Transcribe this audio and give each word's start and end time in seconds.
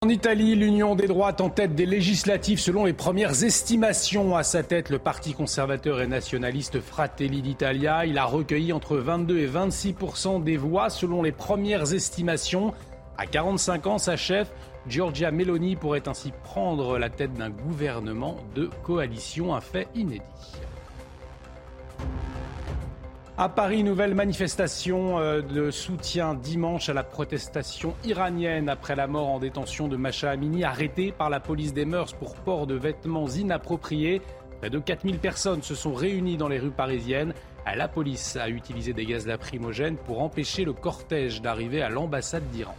En 0.00 0.08
Italie, 0.08 0.54
l'Union 0.54 0.94
des 0.94 1.08
droites 1.08 1.42
en 1.42 1.50
tête 1.50 1.74
des 1.74 1.84
législatives 1.84 2.58
selon 2.58 2.86
les 2.86 2.94
premières 2.94 3.44
estimations. 3.44 4.34
À 4.34 4.44
sa 4.44 4.62
tête, 4.62 4.88
le 4.88 4.98
parti 4.98 5.34
conservateur 5.34 6.00
et 6.00 6.06
nationaliste 6.06 6.80
Fratelli 6.80 7.42
d'Italia. 7.42 8.06
Il 8.06 8.16
a 8.16 8.24
recueilli 8.24 8.72
entre 8.72 8.96
22 8.96 9.38
et 9.40 9.46
26% 9.46 10.42
des 10.42 10.56
voix 10.56 10.88
selon 10.88 11.22
les 11.22 11.32
premières 11.32 11.92
estimations. 11.92 12.72
À 13.18 13.26
45 13.26 13.86
ans, 13.88 13.98
sa 13.98 14.16
chef, 14.16 14.50
Giorgia 14.86 15.30
Meloni, 15.32 15.76
pourrait 15.76 16.08
ainsi 16.08 16.32
prendre 16.44 16.96
la 16.96 17.10
tête 17.10 17.34
d'un 17.34 17.50
gouvernement 17.50 18.38
de 18.54 18.70
coalition, 18.84 19.54
un 19.54 19.60
fait 19.60 19.88
inédit. 19.94 20.22
À 23.40 23.48
Paris, 23.48 23.84
nouvelle 23.84 24.16
manifestation 24.16 25.20
euh, 25.20 25.42
de 25.42 25.70
soutien 25.70 26.34
dimanche 26.34 26.88
à 26.88 26.92
la 26.92 27.04
protestation 27.04 27.94
iranienne 28.04 28.68
après 28.68 28.96
la 28.96 29.06
mort 29.06 29.28
en 29.28 29.38
détention 29.38 29.86
de 29.86 29.96
Macha 29.96 30.30
Amini, 30.30 30.64
arrêtée 30.64 31.12
par 31.12 31.30
la 31.30 31.38
police 31.38 31.72
des 31.72 31.84
mœurs 31.84 32.14
pour 32.14 32.34
port 32.34 32.66
de 32.66 32.74
vêtements 32.74 33.28
inappropriés. 33.28 34.22
Près 34.58 34.70
de 34.70 34.80
4000 34.80 35.20
personnes 35.20 35.62
se 35.62 35.76
sont 35.76 35.94
réunies 35.94 36.36
dans 36.36 36.48
les 36.48 36.58
rues 36.58 36.72
parisiennes. 36.72 37.32
La 37.76 37.86
police 37.86 38.34
a 38.34 38.48
utilisé 38.48 38.92
des 38.92 39.06
gaz 39.06 39.24
lacrymogènes 39.24 39.98
pour 39.98 40.20
empêcher 40.20 40.64
le 40.64 40.72
cortège 40.72 41.40
d'arriver 41.40 41.80
à 41.80 41.90
l'ambassade 41.90 42.50
d'Iran. 42.50 42.74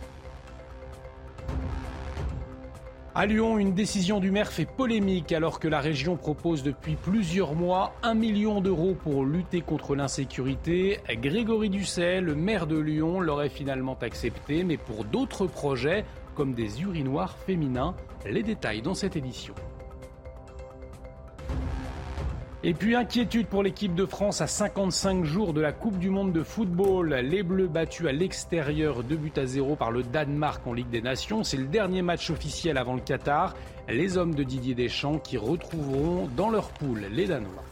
À 3.15 3.25
Lyon, 3.25 3.57
une 3.57 3.73
décision 3.73 4.19
du 4.19 4.29
maire 4.29 4.51
fait 4.51 4.65
polémique 4.65 5.31
alors 5.31 5.59
que 5.59 5.67
la 5.67 5.79
région 5.79 6.15
propose 6.15 6.61
depuis 6.61 6.95
plusieurs 6.95 7.55
mois 7.55 7.93
un 8.03 8.13
million 8.13 8.61
d'euros 8.61 8.93
pour 8.93 9.25
lutter 9.25 9.61
contre 9.61 9.95
l'insécurité. 9.95 10.99
Grégory 11.09 11.71
Ducet, 11.71 12.21
le 12.21 12.35
maire 12.35 12.67
de 12.67 12.77
Lyon, 12.77 13.19
l'aurait 13.19 13.49
finalement 13.49 13.97
accepté, 13.99 14.63
mais 14.63 14.77
pour 14.77 15.05
d'autres 15.05 15.47
projets 15.47 16.05
comme 16.35 16.53
des 16.53 16.83
urinoirs 16.83 17.35
féminins. 17.35 17.95
Les 18.29 18.43
détails 18.43 18.83
dans 18.83 18.93
cette 18.93 19.15
édition. 19.15 19.55
Et 22.61 22.73
puis 22.73 22.93
inquiétude 22.93 23.47
pour 23.47 23.63
l'équipe 23.63 23.95
de 23.95 24.05
France 24.05 24.41
à 24.41 24.47
55 24.47 25.23
jours 25.23 25.53
de 25.53 25.61
la 25.61 25.71
Coupe 25.71 25.97
du 25.97 26.09
Monde 26.09 26.33
de 26.33 26.43
football. 26.43 27.13
Les 27.13 27.41
Bleus 27.41 27.69
battus 27.69 28.05
à 28.07 28.11
l'extérieur 28.11 29.01
2 29.01 29.15
buts 29.15 29.31
à 29.37 29.45
0 29.45 29.77
par 29.77 29.91
le 29.91 30.03
Danemark 30.03 30.67
en 30.67 30.73
Ligue 30.73 30.89
des 30.89 31.01
Nations. 31.01 31.45
C'est 31.45 31.55
le 31.55 31.67
dernier 31.67 32.01
match 32.01 32.29
officiel 32.29 32.77
avant 32.77 32.95
le 32.95 32.99
Qatar. 32.99 33.55
Les 33.87 34.17
hommes 34.17 34.35
de 34.35 34.43
Didier 34.43 34.75
Deschamps 34.75 35.19
qui 35.19 35.37
retrouveront 35.37 36.27
dans 36.35 36.49
leur 36.49 36.71
poule 36.71 37.05
les 37.09 37.27
Danois. 37.27 37.63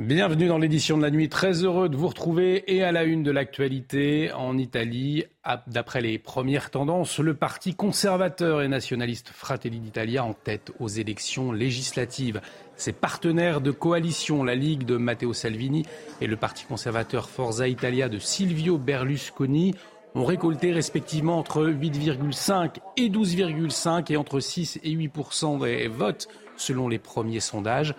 Bienvenue 0.00 0.48
dans 0.48 0.56
l'édition 0.56 0.96
de 0.96 1.02
la 1.02 1.10
nuit. 1.10 1.28
Très 1.28 1.62
heureux 1.62 1.90
de 1.90 1.96
vous 1.96 2.08
retrouver 2.08 2.64
et 2.74 2.82
à 2.82 2.90
la 2.90 3.04
une 3.04 3.22
de 3.22 3.30
l'actualité 3.30 4.32
en 4.32 4.56
Italie. 4.56 5.24
D'après 5.66 6.00
les 6.00 6.18
premières 6.18 6.70
tendances, 6.70 7.18
le 7.18 7.34
parti 7.34 7.74
conservateur 7.74 8.62
et 8.62 8.68
nationaliste 8.68 9.28
Fratelli 9.28 9.78
d'Italia 9.78 10.24
en 10.24 10.32
tête 10.32 10.72
aux 10.80 10.88
élections 10.88 11.52
législatives. 11.52 12.40
Ses 12.76 12.94
partenaires 12.94 13.60
de 13.60 13.72
coalition, 13.72 14.42
la 14.42 14.54
Ligue 14.54 14.84
de 14.84 14.96
Matteo 14.96 15.34
Salvini 15.34 15.84
et 16.22 16.26
le 16.26 16.36
parti 16.36 16.64
conservateur 16.64 17.28
Forza 17.28 17.68
Italia 17.68 18.08
de 18.08 18.18
Silvio 18.18 18.78
Berlusconi, 18.78 19.74
ont 20.14 20.24
récolté 20.24 20.72
respectivement 20.72 21.38
entre 21.38 21.66
8,5 21.66 22.76
et 22.96 23.10
12,5 23.10 24.10
et 24.10 24.16
entre 24.16 24.40
6 24.40 24.80
et 24.82 24.96
8% 24.96 25.62
des 25.62 25.88
votes 25.88 26.26
selon 26.56 26.88
les 26.88 26.98
premiers 26.98 27.40
sondages. 27.40 27.94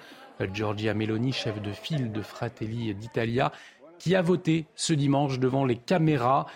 Giorgia 0.51 0.93
Meloni, 0.93 1.31
chef 1.31 1.61
de 1.61 1.71
file 1.71 2.11
de 2.11 2.21
Fratelli 2.21 2.93
d'Italia, 2.93 3.51
qui 3.99 4.15
a 4.15 4.21
voté 4.21 4.65
ce 4.75 4.93
dimanche 4.93 5.39
devant 5.39 5.65
les 5.65 5.75
caméras 5.75 6.47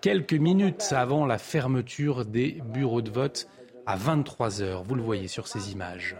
quelques 0.00 0.34
minutes 0.34 0.92
avant 0.92 1.26
la 1.26 1.38
fermeture 1.38 2.24
des 2.24 2.62
bureaux 2.72 3.02
de 3.02 3.10
vote 3.10 3.48
à 3.86 3.96
23 3.96 4.62
heures. 4.62 4.82
Vous 4.82 4.94
le 4.94 5.02
voyez 5.02 5.28
sur 5.28 5.46
ces 5.46 5.72
images. 5.72 6.16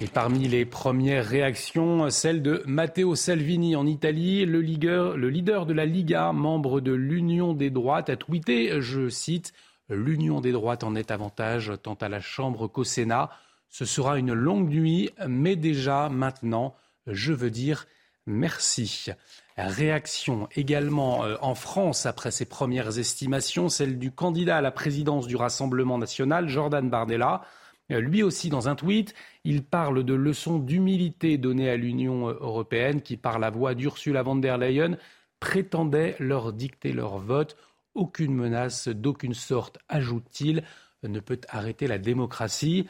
Et 0.00 0.06
parmi 0.06 0.46
les 0.46 0.66
premières 0.66 1.24
réactions, 1.24 2.10
celle 2.10 2.42
de 2.42 2.62
Matteo 2.66 3.14
Salvini 3.14 3.76
en 3.76 3.86
Italie, 3.86 4.44
le 4.44 4.60
leader, 4.60 5.16
le 5.16 5.30
leader 5.30 5.64
de 5.64 5.72
la 5.72 5.86
Liga, 5.86 6.32
membre 6.32 6.80
de 6.80 6.92
l'Union 6.92 7.54
des 7.54 7.70
droites, 7.70 8.10
a 8.10 8.16
tweeté, 8.16 8.80
je 8.80 9.08
cite, 9.08 9.54
L'Union 9.88 10.40
des 10.40 10.50
droites 10.50 10.82
en 10.82 10.96
est 10.96 11.12
avantage 11.12 11.72
tant 11.80 11.94
à 11.94 12.08
la 12.08 12.20
Chambre 12.20 12.66
qu'au 12.66 12.82
Sénat. 12.82 13.30
Ce 13.68 13.84
sera 13.84 14.18
une 14.18 14.32
longue 14.32 14.68
nuit, 14.68 15.10
mais 15.26 15.56
déjà 15.56 16.08
maintenant, 16.08 16.74
je 17.06 17.32
veux 17.32 17.50
dire 17.50 17.86
merci. 18.26 19.10
Réaction 19.56 20.48
également 20.54 21.24
euh, 21.24 21.36
en 21.40 21.54
France 21.54 22.04
après 22.04 22.30
ces 22.30 22.44
premières 22.44 22.98
estimations, 22.98 23.68
celle 23.68 23.98
du 23.98 24.10
candidat 24.10 24.58
à 24.58 24.60
la 24.60 24.70
présidence 24.70 25.26
du 25.26 25.36
Rassemblement 25.36 25.98
national, 25.98 26.48
Jordan 26.48 26.90
Bardella. 26.90 27.42
Euh, 27.90 28.00
lui 28.00 28.22
aussi, 28.22 28.50
dans 28.50 28.68
un 28.68 28.74
tweet, 28.74 29.14
il 29.44 29.64
parle 29.64 30.04
de 30.04 30.14
leçons 30.14 30.58
d'humilité 30.58 31.38
données 31.38 31.70
à 31.70 31.76
l'Union 31.76 32.28
européenne 32.28 33.00
qui, 33.00 33.16
par 33.16 33.38
la 33.38 33.50
voix 33.50 33.74
d'Ursula 33.74 34.22
von 34.22 34.36
der 34.36 34.58
Leyen, 34.58 34.98
prétendait 35.40 36.16
leur 36.18 36.52
dicter 36.52 36.92
leur 36.92 37.18
vote. 37.18 37.56
Aucune 37.94 38.34
menace 38.34 38.88
d'aucune 38.88 39.34
sorte, 39.34 39.78
ajoute-t-il, 39.88 40.64
ne 41.02 41.20
peut 41.20 41.40
arrêter 41.48 41.86
la 41.86 41.98
démocratie. 41.98 42.86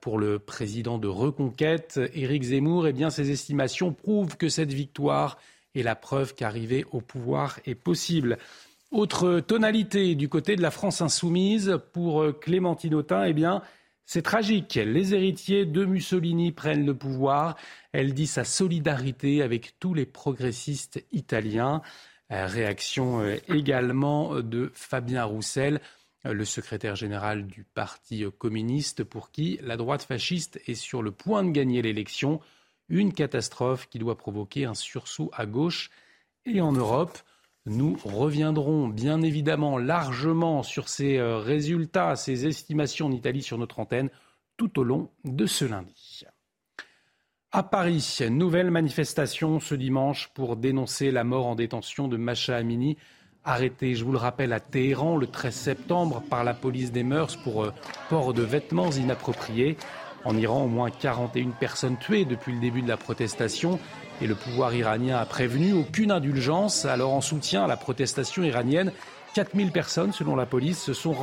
Pour 0.00 0.18
le 0.18 0.38
président 0.38 0.98
de 0.98 1.08
Reconquête, 1.08 2.00
Éric 2.14 2.42
Zemmour, 2.42 2.88
eh 2.88 3.10
ses 3.10 3.30
estimations 3.30 3.92
prouvent 3.92 4.36
que 4.36 4.48
cette 4.48 4.72
victoire 4.72 5.38
est 5.74 5.82
la 5.82 5.94
preuve 5.94 6.34
qu'arriver 6.34 6.84
au 6.90 7.00
pouvoir 7.00 7.60
est 7.64 7.74
possible. 7.74 8.38
Autre 8.90 9.40
tonalité 9.40 10.14
du 10.14 10.28
côté 10.28 10.56
de 10.56 10.62
la 10.62 10.70
France 10.70 11.00
insoumise, 11.00 11.78
pour 11.92 12.38
Clémentine 12.40 12.94
Autain, 12.94 13.24
eh 13.24 13.32
bien, 13.32 13.62
c'est 14.10 14.22
tragique. 14.22 14.80
Les 14.82 15.12
héritiers 15.12 15.66
de 15.66 15.84
Mussolini 15.84 16.50
prennent 16.50 16.86
le 16.86 16.94
pouvoir. 16.94 17.56
Elle 17.92 18.14
dit 18.14 18.26
sa 18.26 18.42
solidarité 18.42 19.42
avec 19.42 19.78
tous 19.78 19.92
les 19.92 20.06
progressistes 20.06 21.04
italiens. 21.12 21.82
Réaction 22.30 23.20
euh, 23.20 23.36
également 23.48 24.40
de 24.40 24.70
Fabien 24.72 25.24
Roussel 25.24 25.80
le 26.24 26.44
secrétaire 26.44 26.96
général 26.96 27.46
du 27.46 27.64
Parti 27.64 28.24
communiste, 28.38 29.04
pour 29.04 29.30
qui 29.30 29.58
la 29.62 29.76
droite 29.76 30.02
fasciste 30.02 30.60
est 30.66 30.74
sur 30.74 31.02
le 31.02 31.12
point 31.12 31.44
de 31.44 31.50
gagner 31.50 31.82
l'élection. 31.82 32.40
Une 32.88 33.12
catastrophe 33.12 33.88
qui 33.88 33.98
doit 33.98 34.16
provoquer 34.16 34.64
un 34.64 34.74
sursaut 34.74 35.30
à 35.34 35.46
gauche 35.46 35.90
et 36.44 36.60
en 36.60 36.72
Europe. 36.72 37.18
Nous 37.66 37.98
reviendrons 38.04 38.88
bien 38.88 39.20
évidemment 39.20 39.76
largement 39.76 40.62
sur 40.62 40.88
ces 40.88 41.18
euh, 41.18 41.38
résultats, 41.38 42.16
ces 42.16 42.46
estimations 42.46 43.06
en 43.06 43.12
Italie 43.12 43.42
sur 43.42 43.58
notre 43.58 43.78
antenne 43.78 44.10
tout 44.56 44.78
au 44.78 44.84
long 44.84 45.10
de 45.24 45.46
ce 45.46 45.64
lundi. 45.66 46.24
À 47.50 47.62
Paris, 47.62 48.18
nouvelle 48.30 48.70
manifestation 48.70 49.60
ce 49.60 49.74
dimanche 49.74 50.28
pour 50.34 50.56
dénoncer 50.56 51.10
la 51.10 51.24
mort 51.24 51.46
en 51.46 51.54
détention 51.54 52.08
de 52.08 52.16
Macha 52.16 52.56
Amini 52.56 52.98
arrêté, 53.48 53.94
je 53.94 54.04
vous 54.04 54.12
le 54.12 54.18
rappelle, 54.18 54.52
à 54.52 54.60
Téhéran 54.60 55.16
le 55.16 55.26
13 55.26 55.54
septembre 55.54 56.22
par 56.28 56.44
la 56.44 56.54
police 56.54 56.92
des 56.92 57.02
mœurs 57.02 57.36
pour 57.36 57.64
euh, 57.64 57.72
port 58.10 58.34
de 58.34 58.42
vêtements 58.42 58.90
inappropriés. 58.90 59.76
En 60.24 60.36
Iran, 60.36 60.64
au 60.64 60.68
moins 60.68 60.90
41 60.90 61.50
personnes 61.50 61.96
tuées 61.96 62.24
depuis 62.24 62.52
le 62.52 62.60
début 62.60 62.82
de 62.82 62.88
la 62.88 62.96
protestation 62.96 63.78
et 64.20 64.26
le 64.26 64.34
pouvoir 64.34 64.74
iranien 64.74 65.16
a 65.16 65.24
prévenu 65.24 65.72
aucune 65.72 66.10
indulgence. 66.10 66.84
Alors 66.84 67.14
en 67.14 67.20
soutien 67.20 67.64
à 67.64 67.66
la 67.66 67.76
protestation 67.76 68.42
iranienne, 68.42 68.92
4000 69.34 69.70
personnes, 69.70 70.12
selon 70.12 70.36
la 70.36 70.46
police, 70.46 70.82
se 70.82 70.92
sont 70.92 71.14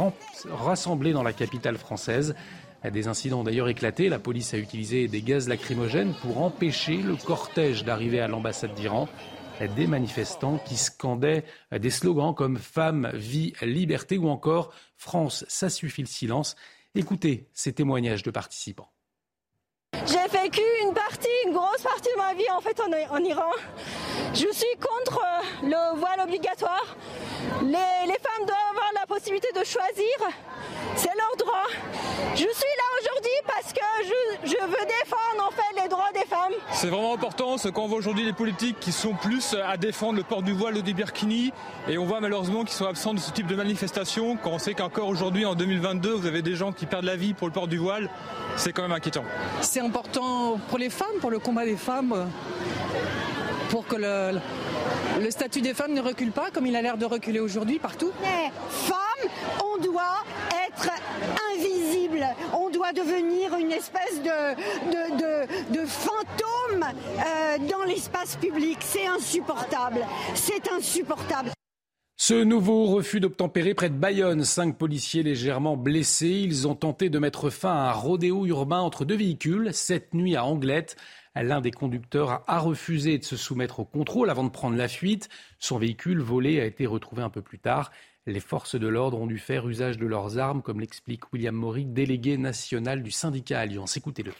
rassemblées 0.49 1.13
dans 1.13 1.23
la 1.23 1.33
capitale 1.33 1.77
française. 1.77 2.35
Des 2.89 3.07
incidents 3.07 3.43
d'ailleurs 3.43 3.67
éclaté. 3.67 4.09
La 4.09 4.19
police 4.19 4.53
a 4.53 4.57
utilisé 4.57 5.07
des 5.07 5.21
gaz 5.21 5.49
lacrymogènes 5.49 6.13
pour 6.21 6.41
empêcher 6.41 6.97
le 6.97 7.15
cortège 7.15 7.83
d'arriver 7.83 8.19
à 8.19 8.27
l'ambassade 8.27 8.73
d'Iran. 8.75 9.09
Des 9.75 9.87
manifestants 9.87 10.57
qui 10.57 10.75
scandaient 10.77 11.43
des 11.71 11.89
slogans 11.89 12.33
comme 12.33 12.57
Femme, 12.57 13.09
vie, 13.13 13.53
liberté 13.61 14.17
ou 14.17 14.27
encore 14.29 14.73
France, 14.97 15.45
ça 15.47 15.69
suffit 15.69 16.01
le 16.01 16.07
silence. 16.07 16.55
Écoutez 16.93 17.47
ces 17.53 17.73
témoignages 17.73 18.23
de 18.23 18.31
participants. 18.31 18.89
J'ai 20.05 20.27
vécu 20.37 20.61
une 20.83 20.93
partie, 20.93 21.27
une 21.45 21.53
grosse 21.53 21.81
partie 21.81 22.09
de 22.09 22.17
ma 22.17 22.33
vie 22.33 22.49
en 22.51 22.59
fait 22.59 22.79
en, 22.81 23.23
Iran. 23.23 23.51
Je 24.33 24.51
suis 24.51 24.77
contre 24.79 25.21
le 25.63 25.97
voile 25.97 26.19
obligatoire. 26.21 26.95
Les, 27.61 28.07
les 28.07 28.19
femmes 28.19 28.45
doivent 28.45 28.74
la 29.07 29.15
possibilité 29.15 29.47
de 29.53 29.63
choisir. 29.63 30.33
C'est 30.95 31.15
leur 31.15 31.35
droit. 31.37 31.67
Je 32.33 32.37
suis 32.37 32.45
là 32.47 33.01
aujourd'hui 33.01 33.31
parce 33.45 33.71
que 33.71 33.79
je, 34.03 34.49
je, 34.49 34.65
veux 34.65 34.85
défendre 34.85 35.47
en 35.47 35.51
fait 35.51 35.81
les 35.81 35.87
droits 35.87 36.11
des 36.13 36.25
femmes. 36.27 36.53
C'est 36.71 36.87
vraiment 36.87 37.13
important 37.13 37.57
ce 37.57 37.69
qu'on 37.69 37.87
voit 37.87 37.97
aujourd'hui 37.97 38.25
les 38.25 38.33
politiques 38.33 38.79
qui 38.79 38.91
sont 38.91 39.13
plus 39.13 39.55
à 39.65 39.77
défendre 39.77 40.17
le 40.17 40.23
port 40.23 40.41
du 40.41 40.53
voile 40.53 40.77
ou 40.77 40.81
du 40.81 40.93
birkini 40.93 41.53
et 41.87 41.97
on 41.97 42.05
voit 42.05 42.19
malheureusement 42.19 42.63
qu'ils 42.63 42.75
sont 42.75 42.87
absents 42.87 43.13
de 43.13 43.19
ce 43.19 43.31
type 43.31 43.47
de 43.47 43.55
manifestation 43.55 44.37
quand 44.37 44.51
on 44.51 44.59
sait 44.59 44.73
qu'encore 44.73 45.07
aujourd'hui 45.07 45.45
en 45.45 45.55
2022 45.55 46.11
vous 46.13 46.25
avez 46.25 46.41
des 46.41 46.55
gens 46.55 46.71
qui 46.71 46.85
perdent 46.85 47.05
la 47.05 47.15
vie 47.15 47.33
pour 47.33 47.47
le 47.47 47.53
port 47.53 47.67
du 47.67 47.77
voile, 47.77 48.09
c'est 48.55 48.73
quand 48.73 48.81
même 48.81 48.91
inquiétant. 48.91 49.23
C'est 49.61 49.81
important 49.81 50.59
pour 50.69 50.77
les 50.77 50.89
femmes, 50.89 51.19
pour 51.21 51.31
le 51.31 51.39
combat 51.39 51.65
des 51.65 51.77
femmes, 51.77 52.29
pour 53.69 53.85
que 53.87 53.95
le, 53.95 54.39
le 55.19 55.31
statut 55.31 55.61
des 55.61 55.73
femmes 55.73 55.93
ne 55.93 56.01
recule 56.01 56.31
pas 56.31 56.49
comme 56.51 56.65
il 56.65 56.75
a 56.75 56.81
l'air 56.81 56.97
de 56.97 57.05
reculer 57.05 57.39
aujourd'hui 57.39 57.79
partout. 57.79 58.11
Les 58.21 58.51
femmes, 58.69 59.29
on 59.63 59.81
doit 59.81 60.23
être 60.67 60.89
invisible, 61.53 62.25
on 62.53 62.69
doit 62.69 62.93
devenir 62.93 63.55
une 63.57 63.71
espèce 63.71 64.21
de, 64.23 65.73
de, 65.73 65.85
fantôme 65.85 66.83
euh, 66.83 67.57
dans 67.69 67.83
l'espace 67.83 68.35
public. 68.35 68.79
C'est 68.81 69.07
insupportable, 69.07 70.05
c'est 70.33 70.71
insupportable. 70.71 71.51
Ce 72.17 72.33
nouveau 72.33 72.85
refus 72.85 73.19
d'obtempérer 73.19 73.73
près 73.73 73.89
de 73.89 73.97
Bayonne, 73.97 74.45
cinq 74.45 74.77
policiers 74.77 75.21
légèrement 75.21 75.75
blessés. 75.75 76.29
Ils 76.45 76.65
ont 76.65 76.73
tenté 76.73 77.09
de 77.09 77.19
mettre 77.19 77.49
fin 77.49 77.71
à 77.71 77.89
un 77.89 77.91
rodéo 77.91 78.45
urbain 78.45 78.79
entre 78.79 79.03
deux 79.03 79.17
véhicules 79.17 79.73
cette 79.73 80.13
nuit 80.13 80.37
à 80.37 80.45
Anglette. 80.45 80.95
L'un 81.35 81.59
des 81.59 81.71
conducteurs 81.71 82.41
a 82.47 82.59
refusé 82.59 83.17
de 83.17 83.25
se 83.25 83.35
soumettre 83.35 83.81
au 83.81 83.85
contrôle 83.85 84.29
avant 84.29 84.45
de 84.45 84.49
prendre 84.49 84.77
la 84.77 84.87
fuite. 84.87 85.27
Son 85.59 85.77
véhicule 85.77 86.21
volé 86.21 86.61
a 86.61 86.65
été 86.65 86.85
retrouvé 86.85 87.21
un 87.21 87.29
peu 87.29 87.41
plus 87.41 87.59
tard. 87.59 87.91
Les 88.25 88.39
forces 88.39 88.79
de 88.79 88.87
l'ordre 88.87 89.19
ont 89.19 89.27
dû 89.27 89.37
faire 89.37 89.67
usage 89.67 89.97
de 89.97 90.05
leurs 90.05 90.37
armes, 90.37 90.61
comme 90.61 90.79
l'explique 90.79 91.33
William 91.33 91.53
Maury, 91.53 91.85
délégué 91.85 92.37
national 92.37 93.03
du 93.03 93.11
syndicat 93.11 93.59
Alliance. 93.59 93.97
Écoutez-le. 93.97 94.31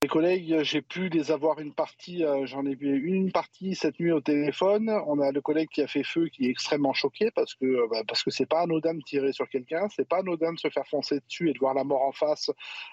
Mes 0.00 0.08
collègues, 0.08 0.62
j'ai 0.62 0.80
pu 0.80 1.08
les 1.08 1.32
avoir 1.32 1.58
une 1.58 1.72
partie, 1.72 2.24
euh, 2.24 2.46
j'en 2.46 2.64
ai 2.64 2.76
vu 2.76 3.02
une 3.02 3.32
partie 3.32 3.74
cette 3.74 3.98
nuit 3.98 4.12
au 4.12 4.20
téléphone. 4.20 4.88
On 5.08 5.18
a 5.18 5.32
le 5.32 5.40
collègue 5.40 5.70
qui 5.70 5.82
a 5.82 5.88
fait 5.88 6.04
feu 6.04 6.28
qui 6.28 6.46
est 6.46 6.50
extrêmement 6.50 6.92
choqué 6.92 7.32
parce 7.32 7.54
que 7.54 7.64
euh, 7.64 7.88
bah, 7.90 8.04
parce 8.06 8.22
que 8.22 8.30
c'est 8.30 8.46
pas 8.46 8.60
anodin 8.60 8.94
de 8.94 9.02
tirer 9.02 9.32
sur 9.32 9.48
quelqu'un, 9.48 9.88
c'est 9.88 10.06
pas 10.06 10.18
anodin 10.18 10.52
de 10.52 10.58
se 10.60 10.68
faire 10.68 10.86
foncer 10.86 11.18
dessus 11.18 11.50
et 11.50 11.52
de 11.52 11.58
voir 11.58 11.74
la 11.74 11.82
mort 11.82 12.02
en 12.02 12.12
face 12.12 12.48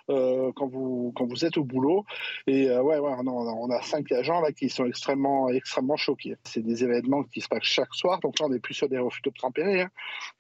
euh, 0.10 0.52
quand 0.56 0.66
vous 0.66 1.13
quand 1.16 1.28
vous 1.28 1.46
êtes 1.46 1.60
au 1.60 1.63
boulot. 1.63 2.06
Et 2.48 2.72
ouais, 2.72 2.98
ouais, 2.98 3.12
on 3.24 3.69
a 3.69 3.81
cinq 3.84 4.12
agents 4.12 4.42
là 4.42 4.51
qui 4.51 4.69
sont 4.69 4.88
extrêmement 4.88 5.50
extrêmement 5.50 5.98
choqués. 5.98 6.38
C'est 6.44 6.63
des 6.63 6.84
événements 6.84 7.22
qui 7.22 7.40
se 7.40 7.48
passent 7.48 7.62
chaque 7.66 7.94
soir, 7.94 8.19
donc 8.19 8.40
là 8.40 8.48
on 8.48 8.50
n'est 8.50 8.58
plus 8.58 8.74
sur 8.74 8.90
des 8.90 8.98
refus 8.98 9.22
d'obtempérer. 9.22 9.81
Hein. 9.81 9.92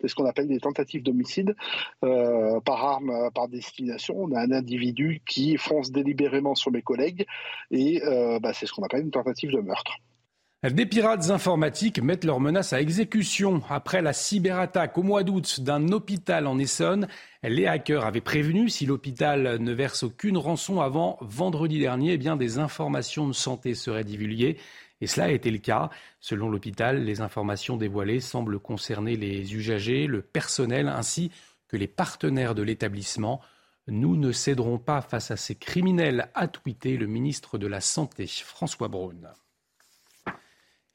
C'est 0.01 0.07
ce 0.07 0.15
qu'on 0.15 0.25
appelle 0.25 0.47
des 0.47 0.59
tentatives 0.59 1.03
d'homicide 1.03 1.55
par 2.01 2.83
arme, 2.83 3.29
par 3.35 3.49
destination. 3.49 4.15
On 4.17 4.31
a 4.31 4.39
un 4.39 4.51
individu 4.51 5.21
qui 5.27 5.57
fonce 5.57 5.91
délibérément 5.91 6.54
sur 6.55 6.71
mes 6.71 6.81
collègues 6.81 7.25
et 7.71 8.01
euh, 8.03 8.39
bah, 8.39 8.53
c'est 8.53 8.65
ce 8.65 8.73
qu'on 8.73 8.83
appelle 8.83 9.01
une 9.01 9.11
tentative 9.11 9.51
de 9.51 9.59
meurtre. 9.59 9.97
Des 10.63 10.87
pirates 10.87 11.29
informatiques 11.29 12.01
mettent 12.01 12.23
leurs 12.23 12.39
menaces 12.39 12.73
à 12.73 12.81
exécution. 12.81 13.61
Après 13.69 14.01
la 14.01 14.13
cyberattaque 14.13 14.97
au 14.97 15.03
mois 15.03 15.23
d'août 15.23 15.59
d'un 15.61 15.89
hôpital 15.89 16.47
en 16.47 16.57
Essonne, 16.57 17.07
les 17.43 17.67
hackers 17.67 18.03
avaient 18.03 18.19
prévenu 18.19 18.69
si 18.69 18.87
l'hôpital 18.87 19.59
ne 19.59 19.73
verse 19.73 20.01
aucune 20.01 20.37
rançon 20.37 20.81
avant 20.81 21.19
vendredi 21.21 21.77
dernier, 21.77 22.13
eh 22.13 22.17
bien 22.17 22.35
des 22.35 22.57
informations 22.57 23.27
de 23.27 23.33
santé 23.33 23.75
seraient 23.75 24.03
divulguées. 24.03 24.57
Et 25.01 25.07
cela 25.07 25.27
a 25.27 25.31
été 25.31 25.51
le 25.51 25.59
cas. 25.59 25.91
Selon 26.19 26.49
l'hôpital, 26.49 27.03
les 27.03 27.21
informations 27.21 27.77
dévoilées 27.77 28.21
semblent 28.21 28.59
concerner 28.59 29.17
les 29.17 29.53
usagers, 29.53 30.07
le 30.07 30.23
personnel 30.23 30.87
ainsi 30.87 31.31
que 31.67 31.77
les 31.77 31.87
partenaires 31.87 32.55
de 32.55 32.63
l'établissement. 32.63 33.39
Nous 33.87 34.15
ne 34.15 34.31
céderons 34.31 34.79
pas 34.79 35.01
face 35.01 35.29
à 35.29 35.37
ces 35.37 35.53
criminels, 35.53 36.29
a 36.33 36.47
tweeté 36.47 36.97
le 36.97 37.05
ministre 37.05 37.59
de 37.59 37.67
la 37.67 37.81
Santé, 37.81 38.25
François 38.25 38.87
Braun. 38.87 39.31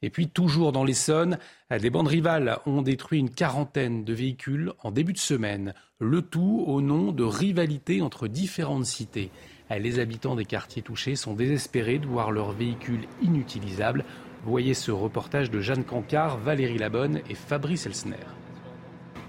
Et 0.01 0.09
puis, 0.09 0.27
toujours 0.27 0.71
dans 0.71 0.83
l'Essonne, 0.83 1.37
des 1.69 1.89
bandes 1.89 2.07
rivales 2.07 2.57
ont 2.65 2.81
détruit 2.81 3.19
une 3.19 3.29
quarantaine 3.29 4.03
de 4.03 4.13
véhicules 4.13 4.73
en 4.79 4.91
début 4.91 5.13
de 5.13 5.19
semaine. 5.19 5.73
Le 5.99 6.21
tout 6.21 6.63
au 6.67 6.81
nom 6.81 7.11
de 7.11 7.23
rivalités 7.23 8.01
entre 8.01 8.27
différentes 8.27 8.85
cités. 8.85 9.31
Les 9.69 9.99
habitants 9.99 10.35
des 10.35 10.45
quartiers 10.45 10.81
touchés 10.81 11.15
sont 11.15 11.33
désespérés 11.33 11.99
de 11.99 12.07
voir 12.07 12.31
leurs 12.31 12.51
véhicules 12.51 13.07
inutilisables. 13.21 14.03
Voyez 14.43 14.73
ce 14.73 14.91
reportage 14.91 15.51
de 15.51 15.61
Jeanne 15.61 15.85
Cancard, 15.85 16.39
Valérie 16.39 16.79
Labonne 16.79 17.21
et 17.29 17.35
Fabrice 17.35 17.85
Elsner. 17.85 18.40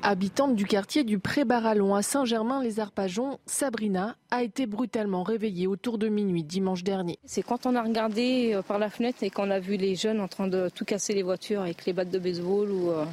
Habitante 0.04 0.56
du 0.56 0.66
quartier 0.66 1.04
du 1.04 1.20
Pré-Barallon 1.20 1.94
à 1.94 2.02
Saint-Germain-les-Arpajons, 2.02 3.38
Sabrina 3.46 4.16
a 4.32 4.42
été 4.42 4.66
brutalement 4.66 5.22
réveillée 5.22 5.68
autour 5.68 5.96
de 5.96 6.08
minuit 6.08 6.42
dimanche 6.42 6.82
dernier. 6.82 7.20
C'est 7.24 7.42
quand 7.42 7.66
on 7.66 7.76
a 7.76 7.82
regardé 7.82 8.50
euh, 8.52 8.62
par 8.62 8.80
la 8.80 8.90
fenêtre 8.90 9.22
et 9.22 9.30
qu'on 9.30 9.48
a 9.48 9.60
vu 9.60 9.76
les 9.76 9.94
jeunes 9.94 10.20
en 10.20 10.26
train 10.26 10.48
de 10.48 10.68
tout 10.74 10.84
casser 10.84 11.14
les 11.14 11.22
voitures 11.22 11.60
avec 11.60 11.86
les 11.86 11.92
battes 11.92 12.10
de 12.10 12.18
baseball 12.18 12.72
ou 12.72 12.90
euh, 12.90 13.04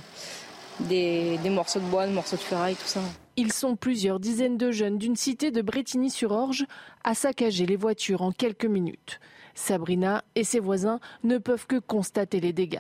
des, 0.80 1.38
morceaux 1.52 1.80
de 1.80 1.86
bois, 1.86 2.08
des 2.08 2.14
morceaux 2.14 2.38
de 2.38 2.42
ferraille, 2.42 2.76
tout 2.76 2.88
ça. 2.88 3.02
Ils 3.38 3.54
sont 3.54 3.76
plusieurs 3.76 4.20
dizaines 4.20 4.58
de 4.58 4.72
jeunes 4.72 4.98
d'une 4.98 5.16
cité 5.16 5.52
de 5.52 5.62
Bretigny-sur-Orge 5.62 6.66
à 7.04 7.14
saccager 7.14 7.68
les 7.68 7.76
voitures 7.76 8.24
en 8.24 8.32
quelques 8.32 8.66
minutes. 8.66 9.20
Sabrina 9.54 10.24
et 10.34 10.44
ses 10.44 10.60
voisins 10.60 11.00
ne 11.24 11.38
peuvent 11.38 11.68
que 11.68 11.78
constater 11.78 12.40
les 12.40 12.52
dégâts. 12.52 12.80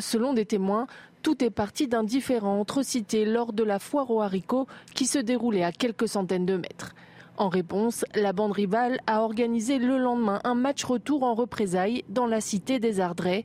Selon 0.00 0.32
des 0.32 0.46
témoins, 0.46 0.86
tout 1.22 1.44
est 1.44 1.50
parti 1.50 1.86
d'un 1.86 2.02
différend 2.02 2.58
entre 2.58 2.82
cités 2.82 3.24
lors 3.24 3.52
de 3.52 3.62
la 3.62 3.78
foire 3.78 4.10
aux 4.10 4.22
haricots 4.22 4.66
qui 4.94 5.06
se 5.06 5.18
déroulait 5.18 5.64
à 5.64 5.72
quelques 5.72 6.08
centaines 6.08 6.46
de 6.46 6.56
mètres. 6.56 6.94
En 7.36 7.48
réponse, 7.48 8.04
la 8.14 8.32
bande 8.32 8.52
rivale 8.52 9.00
a 9.06 9.22
organisé 9.22 9.78
le 9.78 9.98
lendemain 9.98 10.40
un 10.44 10.54
match 10.54 10.84
retour 10.84 11.22
en 11.22 11.34
représailles 11.34 12.04
dans 12.08 12.26
la 12.26 12.40
cité 12.40 12.80
des 12.80 13.00
Ardrais. 13.00 13.44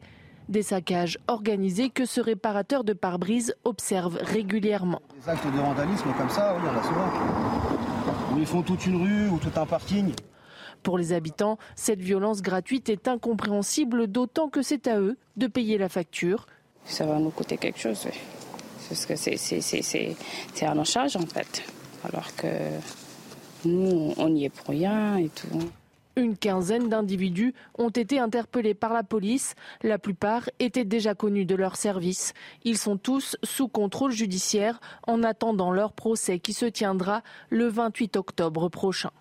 Des 0.50 0.64
saccages 0.64 1.18
organisés 1.28 1.90
que 1.90 2.06
ce 2.06 2.22
réparateur 2.22 2.84
de 2.84 2.94
pare-brise 2.94 3.56
observe 3.64 4.18
régulièrement. 4.22 5.02
Des 5.24 5.30
actes 5.30 5.46
de 5.46 5.60
vandalisme 5.60 6.10
comme 6.18 6.30
ça, 6.30 6.56
ils 8.38 8.46
font 8.46 8.62
toute 8.62 8.86
une 8.86 9.02
rue 9.02 9.30
ou 9.30 9.38
tout 9.40 9.60
un 9.60 9.66
parking. 9.66 10.14
Pour 10.86 10.98
les 10.98 11.12
habitants, 11.12 11.58
cette 11.76 12.00
violence 12.00 12.42
gratuite 12.42 12.88
est 12.88 13.10
incompréhensible, 13.10 14.08
d'autant 14.08 14.48
que 14.48 14.62
c'est 14.62 14.88
à 14.88 15.02
eux 15.02 15.18
de 15.36 15.48
payer 15.48 15.78
la 15.78 15.90
facture 15.90 16.46
ça 16.86 17.06
va 17.06 17.20
nous 17.20 17.32
coûter 17.32 17.58
quelque 17.58 17.80
chose. 17.80 18.08
Parce 18.88 19.06
que 19.06 19.16
c'est 19.16 20.66
à 20.66 20.76
nos 20.76 20.86
charges 20.86 21.18
en 21.18 21.26
fait. 21.26 21.64
Alors 22.04 22.36
que 22.36 22.48
nous, 23.66 24.14
on 24.18 24.36
y 24.36 24.46
est 24.46 24.50
pour 24.50 24.70
rien 24.70 25.18
et 25.18 25.30
tout. 25.30 25.48
Une 26.18 26.38
quinzaine 26.38 26.88
d'individus 26.88 27.54
ont 27.78 27.90
été 27.90 28.20
interpellés 28.20 28.74
par 28.74 28.94
la 28.94 29.04
police. 29.04 29.56
La 29.84 29.98
plupart 29.98 30.50
étaient 30.60 30.86
déjà 30.86 31.14
connus 31.14 31.46
de 31.46 31.56
leur 31.56 31.76
service. 31.76 32.34
Ils 32.64 32.78
sont 32.78 32.96
tous 32.96 33.36
sous 33.44 33.68
contrôle 33.68 34.12
judiciaire 34.12 34.80
en 35.08 35.24
attendant 35.24 35.72
leur 35.72 35.92
procès 35.92 36.40
qui 36.40 36.54
se 36.54 36.66
tiendra 36.66 37.22
le 37.50 37.68
28 37.68 38.16
octobre 38.16 38.70
prochain. 38.70 39.12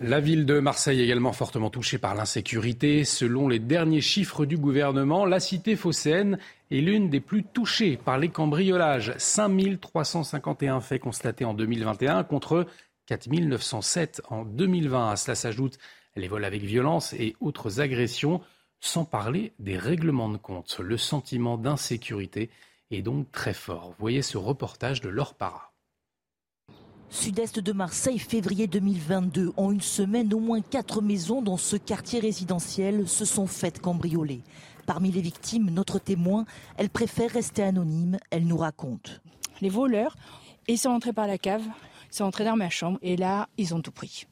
La 0.00 0.20
ville 0.20 0.46
de 0.46 0.60
Marseille 0.60 1.00
également 1.00 1.32
fortement 1.32 1.70
touchée 1.70 1.98
par 1.98 2.14
l'insécurité. 2.14 3.04
Selon 3.04 3.48
les 3.48 3.58
derniers 3.58 4.00
chiffres 4.00 4.46
du 4.46 4.56
gouvernement, 4.56 5.26
la 5.26 5.40
cité 5.40 5.74
phocéenne 5.74 6.38
est 6.70 6.80
l'une 6.80 7.10
des 7.10 7.18
plus 7.18 7.42
touchées 7.42 7.96
par 7.96 8.16
les 8.16 8.28
cambriolages. 8.28 9.12
5351 9.16 10.80
faits 10.80 11.02
constatés 11.02 11.44
en 11.44 11.52
2021 11.52 12.22
contre 12.22 12.66
4907 13.06 14.22
en 14.30 14.44
2020. 14.44 15.10
À 15.10 15.16
cela 15.16 15.34
s'ajoutent 15.34 15.80
les 16.14 16.28
vols 16.28 16.44
avec 16.44 16.62
violence 16.62 17.12
et 17.14 17.34
autres 17.40 17.80
agressions, 17.80 18.40
sans 18.78 19.04
parler 19.04 19.52
des 19.58 19.76
règlements 19.76 20.28
de 20.28 20.36
compte. 20.36 20.78
Le 20.78 20.96
sentiment 20.96 21.58
d'insécurité 21.58 22.50
est 22.92 23.02
donc 23.02 23.32
très 23.32 23.54
fort. 23.54 23.94
Voyez 23.98 24.22
ce 24.22 24.38
reportage 24.38 25.00
de 25.00 25.08
Laure 25.08 25.34
Para. 25.34 25.72
Sud-est 27.10 27.58
de 27.58 27.72
Marseille, 27.72 28.18
février 28.18 28.66
2022. 28.66 29.52
En 29.56 29.72
une 29.72 29.80
semaine, 29.80 30.32
au 30.34 30.40
moins 30.40 30.60
quatre 30.60 31.00
maisons 31.00 31.40
dans 31.40 31.56
ce 31.56 31.76
quartier 31.76 32.20
résidentiel 32.20 33.08
se 33.08 33.24
sont 33.24 33.46
faites 33.46 33.80
cambrioler. 33.80 34.42
Parmi 34.86 35.10
les 35.10 35.22
victimes, 35.22 35.70
notre 35.70 35.98
témoin, 35.98 36.44
elle 36.76 36.90
préfère 36.90 37.30
rester 37.30 37.62
anonyme, 37.62 38.18
elle 38.30 38.46
nous 38.46 38.56
raconte. 38.56 39.20
Les 39.60 39.68
voleurs, 39.70 40.16
ils 40.68 40.78
sont 40.78 40.90
entrés 40.90 41.12
par 41.12 41.26
la 41.26 41.38
cave, 41.38 41.64
ils 42.10 42.16
sont 42.16 42.24
entrés 42.24 42.44
dans 42.44 42.56
ma 42.56 42.70
chambre 42.70 42.98
et 43.02 43.16
là, 43.16 43.48
ils 43.56 43.74
ont 43.74 43.80
tout 43.80 43.92
pris. 43.92 44.26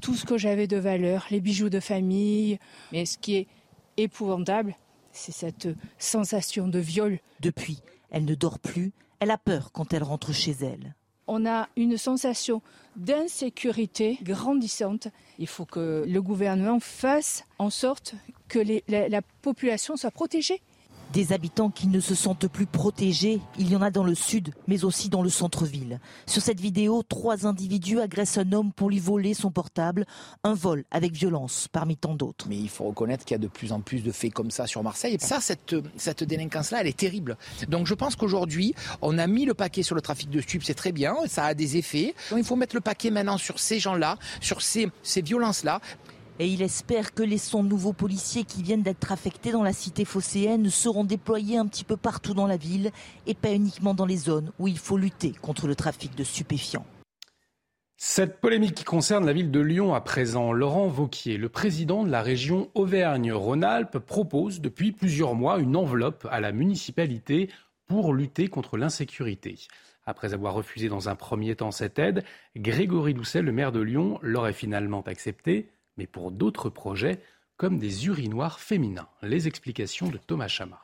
Tout 0.00 0.14
ce 0.14 0.24
que 0.24 0.38
j'avais 0.38 0.66
de 0.66 0.76
valeur, 0.76 1.26
les 1.30 1.40
bijoux 1.40 1.70
de 1.70 1.80
famille. 1.80 2.58
Mais 2.92 3.04
ce 3.04 3.18
qui 3.18 3.36
est 3.36 3.46
épouvantable, 3.96 4.76
C'est 5.12 5.32
cette 5.32 5.68
sensation 5.98 6.68
de 6.68 6.78
viol. 6.78 7.18
Depuis, 7.40 7.80
elle 8.10 8.26
ne 8.26 8.34
dort 8.34 8.58
plus, 8.58 8.92
elle 9.18 9.30
a 9.30 9.38
peur 9.38 9.72
quand 9.72 9.94
elle 9.94 10.02
rentre 10.02 10.34
chez 10.34 10.54
elle. 10.60 10.94
On 11.26 11.46
a 11.46 11.68
une 11.76 11.96
sensation 11.96 12.62
d'insécurité 12.96 14.18
grandissante. 14.22 15.08
Il 15.38 15.46
faut 15.46 15.64
que 15.64 16.04
le 16.06 16.22
gouvernement 16.22 16.80
fasse 16.80 17.44
en 17.58 17.70
sorte 17.70 18.14
que 18.48 18.60
la 18.88 19.22
population 19.42 19.96
soit 19.96 20.10
protégée. 20.10 20.62
Des 21.12 21.32
habitants 21.32 21.70
qui 21.70 21.86
ne 21.86 22.00
se 22.00 22.14
sentent 22.14 22.48
plus 22.48 22.66
protégés, 22.66 23.40
il 23.58 23.70
y 23.70 23.76
en 23.76 23.82
a 23.82 23.90
dans 23.90 24.04
le 24.04 24.14
sud, 24.14 24.52
mais 24.66 24.84
aussi 24.84 25.08
dans 25.08 25.22
le 25.22 25.30
centre-ville. 25.30 26.00
Sur 26.26 26.42
cette 26.42 26.60
vidéo, 26.60 27.02
trois 27.08 27.46
individus 27.46 28.00
agressent 28.00 28.38
un 28.38 28.52
homme 28.52 28.72
pour 28.72 28.90
lui 28.90 28.98
voler 28.98 29.32
son 29.32 29.50
portable, 29.50 30.04
un 30.44 30.54
vol 30.54 30.84
avec 30.90 31.12
violence 31.12 31.68
parmi 31.70 31.96
tant 31.96 32.14
d'autres. 32.14 32.46
Mais 32.48 32.56
il 32.58 32.68
faut 32.68 32.84
reconnaître 32.84 33.24
qu'il 33.24 33.34
y 33.34 33.40
a 33.40 33.42
de 33.42 33.48
plus 33.48 33.72
en 33.72 33.80
plus 33.80 34.00
de 34.00 34.12
faits 34.12 34.32
comme 34.32 34.50
ça 34.50 34.66
sur 34.66 34.82
Marseille. 34.82 35.16
Ça, 35.20 35.40
cette, 35.40 35.74
cette 35.96 36.24
délinquance-là, 36.24 36.80
elle 36.80 36.88
est 36.88 36.96
terrible. 36.96 37.36
Donc 37.68 37.86
je 37.86 37.94
pense 37.94 38.16
qu'aujourd'hui, 38.16 38.74
on 39.00 39.16
a 39.18 39.26
mis 39.26 39.46
le 39.46 39.54
paquet 39.54 39.82
sur 39.82 39.94
le 39.94 40.02
trafic 40.02 40.28
de 40.28 40.40
stupes, 40.40 40.64
c'est 40.64 40.74
très 40.74 40.92
bien, 40.92 41.14
ça 41.28 41.44
a 41.44 41.54
des 41.54 41.76
effets. 41.76 42.14
Donc 42.30 42.40
il 42.40 42.44
faut 42.44 42.56
mettre 42.56 42.74
le 42.74 42.80
paquet 42.80 43.10
maintenant 43.10 43.38
sur 43.38 43.58
ces 43.58 43.78
gens-là, 43.78 44.18
sur 44.40 44.60
ces, 44.60 44.88
ces 45.02 45.22
violences-là. 45.22 45.80
Et 46.38 46.48
il 46.48 46.60
espère 46.60 47.14
que 47.14 47.22
les 47.22 47.38
100 47.38 47.62
nouveaux 47.62 47.94
policiers 47.94 48.44
qui 48.44 48.62
viennent 48.62 48.82
d'être 48.82 49.10
affectés 49.10 49.52
dans 49.52 49.62
la 49.62 49.72
cité 49.72 50.04
phocéenne 50.04 50.68
seront 50.68 51.04
déployés 51.04 51.56
un 51.56 51.66
petit 51.66 51.84
peu 51.84 51.96
partout 51.96 52.34
dans 52.34 52.46
la 52.46 52.58
ville 52.58 52.90
et 53.26 53.34
pas 53.34 53.52
uniquement 53.52 53.94
dans 53.94 54.04
les 54.04 54.18
zones 54.18 54.52
où 54.58 54.68
il 54.68 54.78
faut 54.78 54.98
lutter 54.98 55.32
contre 55.32 55.66
le 55.66 55.74
trafic 55.74 56.14
de 56.14 56.24
stupéfiants. 56.24 56.84
Cette 57.96 58.42
polémique 58.42 58.74
qui 58.74 58.84
concerne 58.84 59.24
la 59.24 59.32
ville 59.32 59.50
de 59.50 59.60
Lyon 59.60 59.94
à 59.94 60.02
présent, 60.02 60.52
Laurent 60.52 60.88
Vauquier, 60.88 61.38
le 61.38 61.48
président 61.48 62.04
de 62.04 62.10
la 62.10 62.20
région 62.20 62.68
Auvergne-Rhône-Alpes, 62.74 63.98
propose 64.00 64.60
depuis 64.60 64.92
plusieurs 64.92 65.34
mois 65.34 65.58
une 65.58 65.74
enveloppe 65.74 66.28
à 66.30 66.40
la 66.40 66.52
municipalité 66.52 67.48
pour 67.86 68.12
lutter 68.12 68.48
contre 68.48 68.76
l'insécurité. 68.76 69.58
Après 70.04 70.34
avoir 70.34 70.52
refusé 70.52 70.90
dans 70.90 71.08
un 71.08 71.14
premier 71.14 71.56
temps 71.56 71.70
cette 71.70 71.98
aide, 71.98 72.22
Grégory 72.54 73.14
Doucet, 73.14 73.40
le 73.40 73.52
maire 73.52 73.72
de 73.72 73.80
Lyon, 73.80 74.18
l'aurait 74.20 74.52
finalement 74.52 75.00
accepté 75.00 75.70
mais 75.96 76.06
pour 76.06 76.30
d'autres 76.30 76.70
projets 76.70 77.20
comme 77.56 77.78
des 77.78 78.06
urinoirs 78.06 78.60
féminins. 78.60 79.08
Les 79.22 79.48
explications 79.48 80.08
de 80.08 80.18
Thomas 80.18 80.48
Chama. 80.48 80.80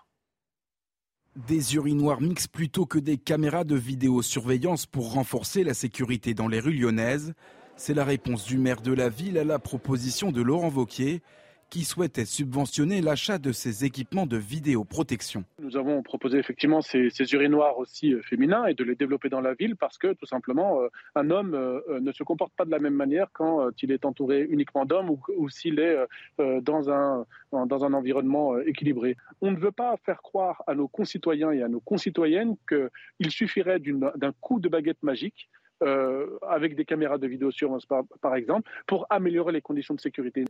Des 1.37 1.75
urinoirs 1.75 2.21
mixtes 2.21 2.49
plutôt 2.49 2.87
que 2.87 2.99
des 2.99 3.17
caméras 3.17 3.65
de 3.65 3.75
vidéosurveillance 3.75 4.87
pour 4.87 5.13
renforcer 5.13 5.65
la 5.65 5.75
sécurité 5.75 6.35
dans 6.35 6.49
les 6.49 6.61
rues 6.61 6.75
lyonnaises. 6.75 7.35
C'est 7.77 7.95
la 7.95 8.05
réponse 8.05 8.45
du 8.45 8.59
maire 8.59 8.83
de 8.83 8.93
la 8.93 9.09
ville 9.09 9.39
à 9.39 9.45
la 9.45 9.59
proposition 9.59 10.31
de 10.31 10.43
Laurent 10.43 10.69
Vauquier, 10.69 11.23
qui 11.73 11.85
souhaitait 11.85 12.27
subventionner 12.27 13.01
l'achat 13.01 13.39
de 13.39 13.51
ces 13.51 13.87
équipements 13.87 14.27
de 14.27 14.37
vidéoprotection. 14.37 15.43
Nous 15.59 15.79
avons 15.79 16.03
proposé 16.03 16.37
effectivement 16.37 16.83
ces, 16.83 17.09
urinoirs 17.33 17.79
aussi 17.79 18.13
euh, 18.13 18.21
féminins 18.21 18.67
et 18.67 18.75
de 18.75 18.85
les 18.85 18.95
développer 18.95 19.31
dans 19.31 19.41
la 19.41 19.55
ville 19.55 19.75
parce 19.77 19.97
que 19.97 20.13
tout 20.13 20.27
simplement 20.27 20.83
euh, 20.83 20.89
un 21.15 21.31
homme 21.31 21.55
euh, 21.55 21.81
ne 21.99 22.13
se 22.13 22.25
comporte 22.25 22.53
pas 22.59 22.67
de 22.67 22.71
la 22.71 22.79
même 22.79 22.93
manière 22.93 23.29
quand 23.33 23.71
il 23.83 23.91
est 23.91 24.05
entouré 24.05 24.43
uniquement 24.51 24.85
d'hommes 24.85 25.17
ou, 25.39 25.49
s'il 25.49 25.81
est 25.81 25.97
dans 26.39 26.91
un, 26.91 27.25
dans 27.53 27.85
un 27.87 27.95
environnement 27.95 28.59
équilibré. 28.59 29.17
On 29.41 29.51
ne 29.51 29.57
veut 29.57 29.73
pas 29.73 29.97
faire 30.05 30.21
croire 30.21 30.63
à 30.67 30.75
nos 30.75 30.89
concitoyens 30.89 31.53
et 31.53 31.63
à 31.63 31.69
nos 31.69 31.81
concitoyennes 31.81 32.55
qu'il 32.69 33.31
suffirait 33.31 33.81
d'un 33.81 34.33
coup 34.43 34.61
de 34.61 34.69
baguette 34.69 35.03
magique 35.03 35.49
euh, 35.83 36.39
avec 36.49 36.77
des 36.77 36.85
caméras 36.85 37.19
de 37.19 37.27
vidéosurveillance 37.27 37.87
par, 37.87 38.05
par 38.21 38.37
exemple, 38.37 38.71
pour 38.87 39.07
améliorer 39.11 39.53
les 39.53 39.61
conditions 39.61 39.95
de 39.95 40.01
sécurité. 40.01 40.45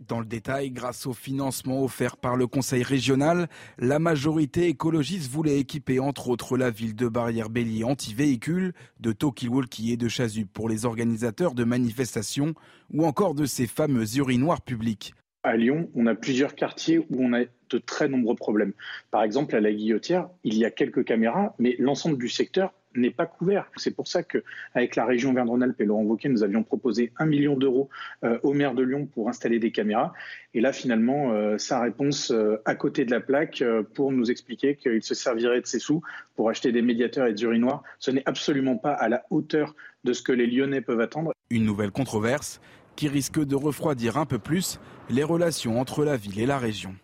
Dans 0.00 0.20
le 0.20 0.26
détail, 0.26 0.70
grâce 0.70 1.06
au 1.06 1.12
financement 1.12 1.84
offert 1.84 2.16
par 2.16 2.36
le 2.36 2.46
Conseil 2.46 2.82
régional, 2.82 3.48
la 3.78 3.98
majorité 3.98 4.68
écologiste 4.68 5.30
voulait 5.30 5.58
équiper 5.58 6.00
entre 6.00 6.28
autres 6.28 6.56
la 6.56 6.70
ville 6.70 6.96
de 6.96 7.08
Barrière-Bélier 7.08 7.84
anti-véhicules, 7.84 8.72
de 9.00 9.12
Talkie-Walkie 9.12 9.92
et 9.92 9.96
de 9.96 10.08
Chasuble 10.08 10.48
pour 10.48 10.68
les 10.68 10.86
organisateurs 10.86 11.54
de 11.54 11.64
manifestations 11.64 12.54
ou 12.92 13.04
encore 13.04 13.34
de 13.34 13.44
ces 13.44 13.66
fameux 13.66 14.16
urinoirs 14.16 14.62
publics. 14.62 15.14
À 15.42 15.56
Lyon, 15.56 15.88
on 15.94 16.06
a 16.06 16.14
plusieurs 16.14 16.54
quartiers 16.54 16.98
où 16.98 17.06
on 17.20 17.32
a 17.32 17.44
de 17.70 17.78
très 17.78 18.08
nombreux 18.08 18.34
problèmes. 18.34 18.72
Par 19.10 19.22
exemple, 19.22 19.54
à 19.54 19.60
la 19.60 19.72
Guillotière, 19.72 20.28
il 20.44 20.56
y 20.56 20.64
a 20.64 20.70
quelques 20.70 21.04
caméras, 21.04 21.54
mais 21.58 21.76
l'ensemble 21.78 22.18
du 22.18 22.28
secteur 22.28 22.72
n'est 22.94 23.10
pas 23.10 23.26
couvert. 23.26 23.70
C'est 23.76 23.94
pour 23.94 24.08
ça 24.08 24.22
qu'avec 24.22 24.96
la 24.96 25.04
région 25.04 25.32
Verne-Rhône-Alpes 25.32 25.80
et 25.80 25.84
Laurent 25.84 26.02
Wauquiez, 26.02 26.28
nous 26.28 26.42
avions 26.42 26.62
proposé 26.62 27.12
un 27.18 27.26
million 27.26 27.56
d'euros 27.56 27.88
euh, 28.24 28.38
au 28.42 28.52
maire 28.52 28.74
de 28.74 28.82
Lyon 28.82 29.06
pour 29.06 29.28
installer 29.28 29.58
des 29.58 29.70
caméras. 29.70 30.12
Et 30.54 30.60
là, 30.60 30.72
finalement, 30.72 31.32
euh, 31.32 31.58
sa 31.58 31.80
réponse 31.80 32.30
euh, 32.30 32.56
à 32.64 32.74
côté 32.74 33.04
de 33.04 33.10
la 33.10 33.20
plaque 33.20 33.62
pour 33.94 34.12
nous 34.12 34.30
expliquer 34.30 34.76
qu'il 34.76 35.02
se 35.02 35.14
servirait 35.14 35.60
de 35.60 35.66
ses 35.66 35.78
sous 35.78 36.02
pour 36.36 36.50
acheter 36.50 36.72
des 36.72 36.82
médiateurs 36.82 37.26
et 37.26 37.32
des 37.32 37.42
urinoirs, 37.42 37.82
ce 37.98 38.10
n'est 38.10 38.26
absolument 38.26 38.76
pas 38.76 38.92
à 38.92 39.08
la 39.08 39.24
hauteur 39.30 39.74
de 40.04 40.12
ce 40.12 40.22
que 40.22 40.32
les 40.32 40.46
Lyonnais 40.46 40.80
peuvent 40.80 41.00
attendre. 41.00 41.32
Une 41.50 41.64
nouvelle 41.64 41.90
controverse 41.90 42.60
qui 42.96 43.08
risque 43.08 43.44
de 43.44 43.54
refroidir 43.54 44.16
un 44.16 44.26
peu 44.26 44.38
plus 44.38 44.80
les 45.10 45.22
relations 45.22 45.80
entre 45.80 46.04
la 46.04 46.16
ville 46.16 46.40
et 46.40 46.46
la 46.46 46.58
région. 46.58 46.94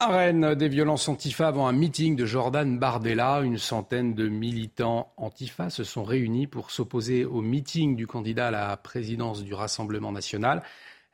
À 0.00 0.32
des 0.32 0.68
violences 0.68 1.08
antifa 1.08 1.46
avant 1.46 1.68
un 1.68 1.72
meeting 1.72 2.16
de 2.16 2.26
Jordan 2.26 2.78
Bardella. 2.78 3.40
Une 3.42 3.58
centaine 3.58 4.14
de 4.14 4.28
militants 4.28 5.12
antifa 5.16 5.70
se 5.70 5.84
sont 5.84 6.02
réunis 6.02 6.48
pour 6.48 6.72
s'opposer 6.72 7.24
au 7.24 7.40
meeting 7.40 7.94
du 7.94 8.06
candidat 8.06 8.48
à 8.48 8.50
la 8.50 8.76
présidence 8.76 9.44
du 9.44 9.54
Rassemblement 9.54 10.10
national. 10.10 10.62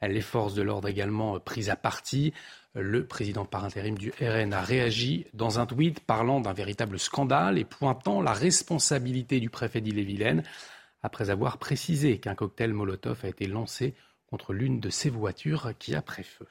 Les 0.01 0.23
forces 0.23 0.55
de 0.55 0.63
l'ordre 0.63 0.89
également 0.89 1.39
prises 1.39 1.69
à 1.69 1.77
partie. 1.77 2.33
Le 2.75 3.07
président 3.07 3.45
par 3.45 3.65
intérim 3.65 3.99
du 3.99 4.13
RN 4.19 4.55
a 4.55 4.63
réagi 4.63 5.27
dans 5.35 5.61
un 5.61 5.67
tweet 5.67 6.01
parlant 6.01 6.41
d'un 6.41 6.55
véritable 6.55 6.99
scandale 6.99 7.59
et 7.59 7.65
pointant 7.65 8.23
la 8.23 8.33
responsabilité 8.33 9.41
du 9.41 9.51
préfet 9.51 9.83
d'Ille-et-Vilaine 9.83 10.43
après 11.03 11.29
avoir 11.29 11.59
précisé 11.59 12.19
qu'un 12.19 12.35
cocktail 12.35 12.73
Molotov 12.73 13.21
a 13.25 13.29
été 13.29 13.47
lancé 13.47 13.95
contre 14.27 14.55
l'une 14.55 14.81
de 14.81 14.89
ses 14.89 15.11
voitures 15.11 15.73
qui 15.79 15.95
a 15.95 16.03
pris 16.03 16.25
feu. 16.25 16.47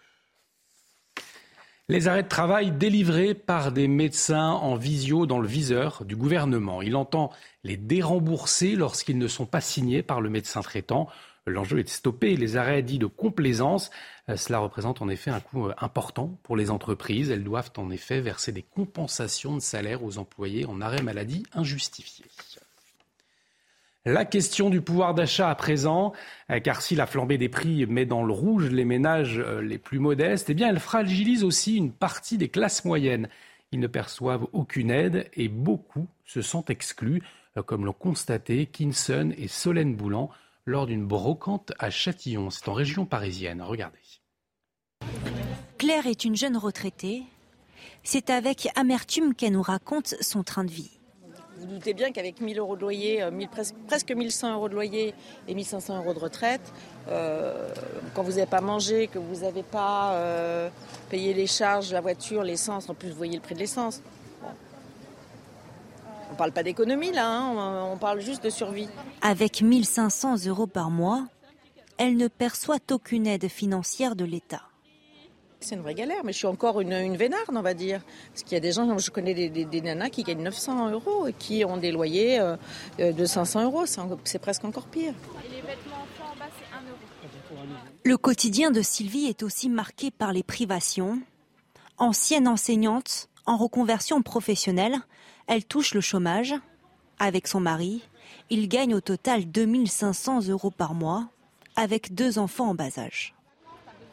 Les 1.91 2.08
arrêts 2.08 2.22
de 2.22 2.27
travail 2.27 2.72
délivrés 2.72 3.34
par 3.34 3.72
des 3.72 3.88
médecins 3.88 4.51
en 4.51 4.75
visio 4.75 5.25
dans 5.25 5.39
le 5.39 5.48
viseur 5.48 6.05
du 6.05 6.15
gouvernement. 6.15 6.84
Il 6.84 6.96
entend 6.96 7.31
les 7.63 7.77
dérembourser 7.77 8.75
lorsqu'ils 8.75 9.17
ne 9.17 9.27
sont 9.27 9.48
pas 9.48 9.60
signés 9.60 10.03
par 10.03 10.22
le 10.22 10.29
médecin 10.29 10.62
traitant. 10.62 11.10
L'enjeu 11.48 11.79
est 11.79 11.86
de 11.86 11.89
stopper 11.89 12.36
les 12.36 12.58
arrêts 12.58 12.84
dits 12.84 13.00
de 13.00 13.08
complaisance. 13.08 13.89
Euh, 14.29 14.38
cela 14.38 14.60
représente 14.60 15.01
en 15.01 15.10
effet 15.10 15.31
un 15.31 15.39
coût 15.39 15.69
euh, 15.69 15.74
important 15.79 16.38
pour 16.43 16.55
les 16.55 16.69
entreprises. 16.69 17.31
Elles 17.31 17.43
doivent 17.43 17.72
en 17.77 17.89
effet 17.89 18.22
verser 18.22 18.51
des 18.51 18.62
compensations 18.62 19.55
de 19.55 19.60
salaire 19.60 20.03
aux 20.03 20.19
employés 20.19 20.67
en 20.67 20.81
arrêt 20.81 21.01
maladie 21.01 21.41
injustifié. 21.53 22.24
La 24.11 24.25
question 24.25 24.71
du 24.71 24.81
pouvoir 24.81 25.13
d'achat 25.13 25.51
à 25.51 25.55
présent, 25.55 26.13
euh, 26.49 26.59
car 26.59 26.81
si 26.81 26.95
la 26.95 27.05
flambée 27.05 27.37
des 27.37 27.47
prix 27.47 27.85
met 27.85 28.07
dans 28.07 28.23
le 28.23 28.33
rouge 28.33 28.71
les 28.71 28.83
ménages 28.83 29.37
euh, 29.37 29.61
les 29.61 29.77
plus 29.77 29.99
modestes, 29.99 30.49
eh 30.49 30.55
bien 30.55 30.67
elle 30.67 30.79
fragilise 30.79 31.43
aussi 31.43 31.75
une 31.75 31.91
partie 31.91 32.39
des 32.39 32.49
classes 32.49 32.85
moyennes. 32.85 33.29
Ils 33.71 33.79
ne 33.79 33.85
perçoivent 33.85 34.47
aucune 34.51 34.89
aide 34.89 35.29
et 35.35 35.47
beaucoup 35.47 36.07
se 36.25 36.41
sentent 36.41 36.71
exclus, 36.71 37.21
euh, 37.55 37.61
comme 37.61 37.85
l'ont 37.85 37.93
constaté 37.93 38.65
Kinson 38.65 39.31
et 39.37 39.47
Solène 39.47 39.95
Boulan 39.95 40.31
lors 40.65 40.87
d'une 40.87 41.05
brocante 41.05 41.71
à 41.77 41.91
Châtillon. 41.91 42.49
C'est 42.49 42.67
en 42.67 42.73
région 42.73 43.05
parisienne. 43.05 43.61
Regardez. 43.61 43.99
Claire 45.77 46.07
est 46.07 46.25
une 46.25 46.35
jeune 46.35 46.57
retraitée. 46.57 47.21
C'est 48.01 48.31
avec 48.31 48.69
amertume 48.75 49.35
qu'elle 49.35 49.53
nous 49.53 49.61
raconte 49.61 50.15
son 50.19 50.41
train 50.41 50.63
de 50.63 50.71
vie. 50.71 50.99
Vous 51.59 51.65
doutez 51.65 51.93
bien 51.93 52.13
qu'avec 52.13 52.39
1000 52.39 52.57
euros 52.57 52.77
de 52.77 52.81
loyer, 52.81 53.21
euh, 53.21 53.31
presque 53.87 54.11
1100 54.11 54.53
euros 54.53 54.69
de 54.69 54.75
loyer 54.75 55.13
et 55.47 55.53
1500 55.53 55.97
euros 55.97 56.13
de 56.13 56.19
retraite, 56.19 56.61
euh, 57.09 57.67
quand 58.15 58.23
vous 58.23 58.31
n'avez 58.31 58.45
pas 58.45 58.61
mangé, 58.61 59.07
que 59.07 59.19
vous 59.19 59.41
n'avez 59.41 59.63
pas 59.63 60.13
euh, 60.13 60.69
payé 61.09 61.33
les 61.33 61.47
charges, 61.47 61.91
la 61.91 61.99
voiture, 61.99 62.43
l'essence, 62.43 62.89
en 62.89 62.93
plus 62.93 63.09
vous 63.09 63.17
voyez 63.17 63.35
le 63.35 63.41
prix 63.41 63.55
de 63.55 63.59
l'essence. 63.59 64.01
On 66.29 66.33
ne 66.33 66.37
parle 66.37 66.53
pas 66.53 66.63
d'économie 66.63 67.11
là, 67.11 67.27
hein, 67.29 67.89
on 67.91 67.97
parle 67.97 68.21
juste 68.21 68.41
de 68.41 68.49
survie. 68.49 68.87
Avec 69.21 69.61
1500 69.61 70.45
euros 70.45 70.67
par 70.67 70.89
mois, 70.89 71.27
elle 71.97 72.15
ne 72.15 72.29
perçoit 72.29 72.79
aucune 72.89 73.27
aide 73.27 73.49
financière 73.49 74.15
de 74.15 74.23
l'État. 74.23 74.68
C'est 75.61 75.75
une 75.75 75.81
vraie 75.81 75.93
galère, 75.93 76.23
mais 76.23 76.31
je 76.31 76.37
suis 76.37 76.47
encore 76.47 76.79
une, 76.79 76.93
une 76.93 77.17
vénarde, 77.17 77.49
on 77.53 77.61
va 77.61 77.73
dire. 77.73 78.01
Parce 78.31 78.43
qu'il 78.43 78.53
y 78.53 78.57
a 78.57 78.61
des 78.61 78.71
gens, 78.71 78.97
je 78.97 79.11
connais 79.11 79.33
des, 79.33 79.81
nanas 79.81 80.09
qui 80.09 80.23
gagnent 80.23 80.43
900 80.43 80.91
euros 80.91 81.27
et 81.27 81.33
qui 81.33 81.65
ont 81.65 81.75
des 81.75 81.91
loyers 81.91 82.39
euh, 82.39 82.55
euh, 82.99 83.11
de 83.11 83.25
500 83.25 83.63
euros. 83.63 83.83
C'est 84.23 84.39
presque 84.39 84.63
encore 84.63 84.87
pire. 84.87 85.13
Le 88.05 88.17
quotidien 88.17 88.71
de 88.71 88.81
Sylvie 88.81 89.25
est 89.25 89.43
aussi 89.43 89.67
marqué 89.69 90.11
par 90.11 90.31
les 90.31 90.43
privations. 90.43 91.19
Ancienne 91.97 92.47
enseignante, 92.47 93.27
en 93.45 93.57
reconversion 93.57 94.21
professionnelle, 94.21 94.95
elle 95.47 95.65
touche 95.65 95.93
le 95.93 96.01
chômage. 96.01 96.55
Avec 97.19 97.47
son 97.47 97.59
mari, 97.59 98.01
il 98.49 98.69
gagne 98.69 98.95
au 98.95 99.01
total 99.01 99.45
2500 99.45 100.47
euros 100.47 100.71
par 100.71 100.93
mois, 100.93 101.27
avec 101.75 102.15
deux 102.15 102.39
enfants 102.39 102.69
en 102.69 102.75
bas 102.75 102.97
âge. 102.97 103.35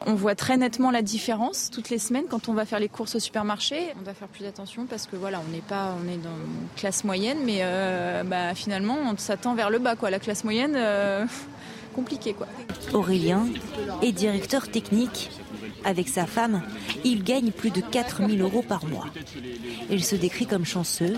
On 0.05 0.13
voit 0.13 0.35
très 0.35 0.57
nettement 0.57 0.91
la 0.91 1.01
différence 1.01 1.69
toutes 1.71 1.89
les 1.89 1.97
semaines 1.97 2.25
quand 2.29 2.49
on 2.49 2.53
va 2.53 2.65
faire 2.65 2.79
les 2.79 2.89
courses 2.89 3.15
au 3.15 3.19
supermarché. 3.19 3.93
On 3.99 4.03
doit 4.03 4.13
faire 4.13 4.27
plus 4.27 4.45
attention 4.45 4.85
parce 4.85 5.07
que 5.07 5.15
voilà, 5.15 5.41
on 5.45 5.51
n'est 5.51 5.61
pas, 5.61 5.95
on 6.01 6.07
est 6.07 6.17
dans 6.17 6.29
une 6.29 6.67
classe 6.75 7.03
moyenne, 7.03 7.39
mais 7.43 7.59
euh, 7.61 8.23
bah, 8.23 8.53
finalement, 8.53 8.97
on 9.11 9.17
s'attend 9.17 9.55
vers 9.55 9.69
le 9.69 9.79
bas, 9.79 9.95
quoi. 9.95 10.11
La 10.11 10.19
classe 10.19 10.43
moyenne, 10.43 10.75
euh, 10.75 11.25
compliqué, 11.95 12.33
quoi. 12.33 12.47
Aurélien 12.93 13.47
est 14.01 14.11
directeur 14.11 14.69
technique. 14.69 15.31
Avec 15.83 16.09
sa 16.09 16.25
femme, 16.25 16.61
il 17.03 17.23
gagne 17.23 17.51
plus 17.51 17.69
de 17.69 17.81
4000 17.81 18.41
euros 18.41 18.61
par 18.61 18.85
mois. 18.85 19.05
Il 19.89 20.03
se 20.03 20.15
décrit 20.15 20.45
comme 20.45 20.65
chanceux, 20.65 21.17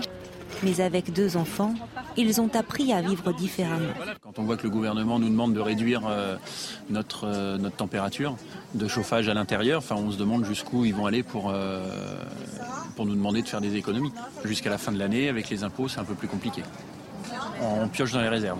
mais 0.62 0.80
avec 0.80 1.12
deux 1.12 1.36
enfants, 1.36 1.74
ils 2.16 2.40
ont 2.40 2.50
appris 2.54 2.92
à 2.92 3.02
vivre 3.02 3.32
différemment. 3.32 3.92
Quand 4.22 4.38
on 4.38 4.42
voit 4.44 4.56
que 4.56 4.64
le 4.64 4.70
gouvernement 4.70 5.18
nous 5.18 5.28
demande 5.28 5.54
de 5.54 5.60
réduire 5.60 6.02
euh, 6.06 6.36
notre, 6.88 7.26
euh, 7.26 7.58
notre 7.58 7.76
température 7.76 8.36
de 8.74 8.88
chauffage 8.88 9.28
à 9.28 9.34
l'intérieur, 9.34 9.78
enfin, 9.78 9.96
on 9.96 10.10
se 10.10 10.16
demande 10.16 10.44
jusqu'où 10.44 10.84
ils 10.84 10.94
vont 10.94 11.06
aller 11.06 11.22
pour, 11.22 11.50
euh, 11.50 11.84
pour 12.96 13.06
nous 13.06 13.14
demander 13.14 13.42
de 13.42 13.48
faire 13.48 13.60
des 13.60 13.76
économies. 13.76 14.12
Jusqu'à 14.44 14.70
la 14.70 14.78
fin 14.78 14.92
de 14.92 14.98
l'année, 14.98 15.28
avec 15.28 15.48
les 15.50 15.64
impôts, 15.64 15.88
c'est 15.88 16.00
un 16.00 16.04
peu 16.04 16.14
plus 16.14 16.28
compliqué. 16.28 16.62
On 17.62 17.88
pioche 17.88 18.12
dans 18.12 18.22
les 18.22 18.28
réserves. 18.28 18.58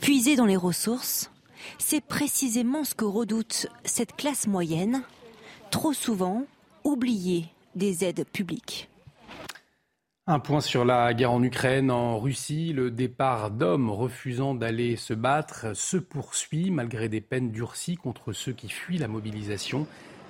Puiser 0.00 0.36
dans 0.36 0.46
les 0.46 0.56
ressources, 0.56 1.30
c'est 1.78 2.00
précisément 2.00 2.84
ce 2.84 2.94
que 2.94 3.04
redoute 3.04 3.66
cette 3.84 4.14
classe 4.14 4.46
moyenne, 4.46 5.02
trop 5.70 5.92
souvent 5.92 6.44
oubliée 6.84 7.46
des 7.74 8.04
aides 8.04 8.24
publiques. 8.32 8.88
Un 10.28 10.40
point 10.40 10.60
sur 10.60 10.84
la 10.84 11.14
guerre 11.14 11.30
en 11.30 11.40
Ukraine, 11.40 11.88
en 11.88 12.18
Russie. 12.18 12.72
Le 12.72 12.90
départ 12.90 13.52
d'hommes 13.52 13.90
refusant 13.90 14.56
d'aller 14.56 14.96
se 14.96 15.14
battre 15.14 15.76
se 15.76 15.96
poursuit 15.96 16.72
malgré 16.72 17.08
des 17.08 17.20
peines 17.20 17.52
durcies 17.52 17.96
contre 17.96 18.32
ceux 18.32 18.52
qui 18.52 18.68
fuient 18.68 18.98
la 18.98 19.06
mobilisation. 19.06 19.86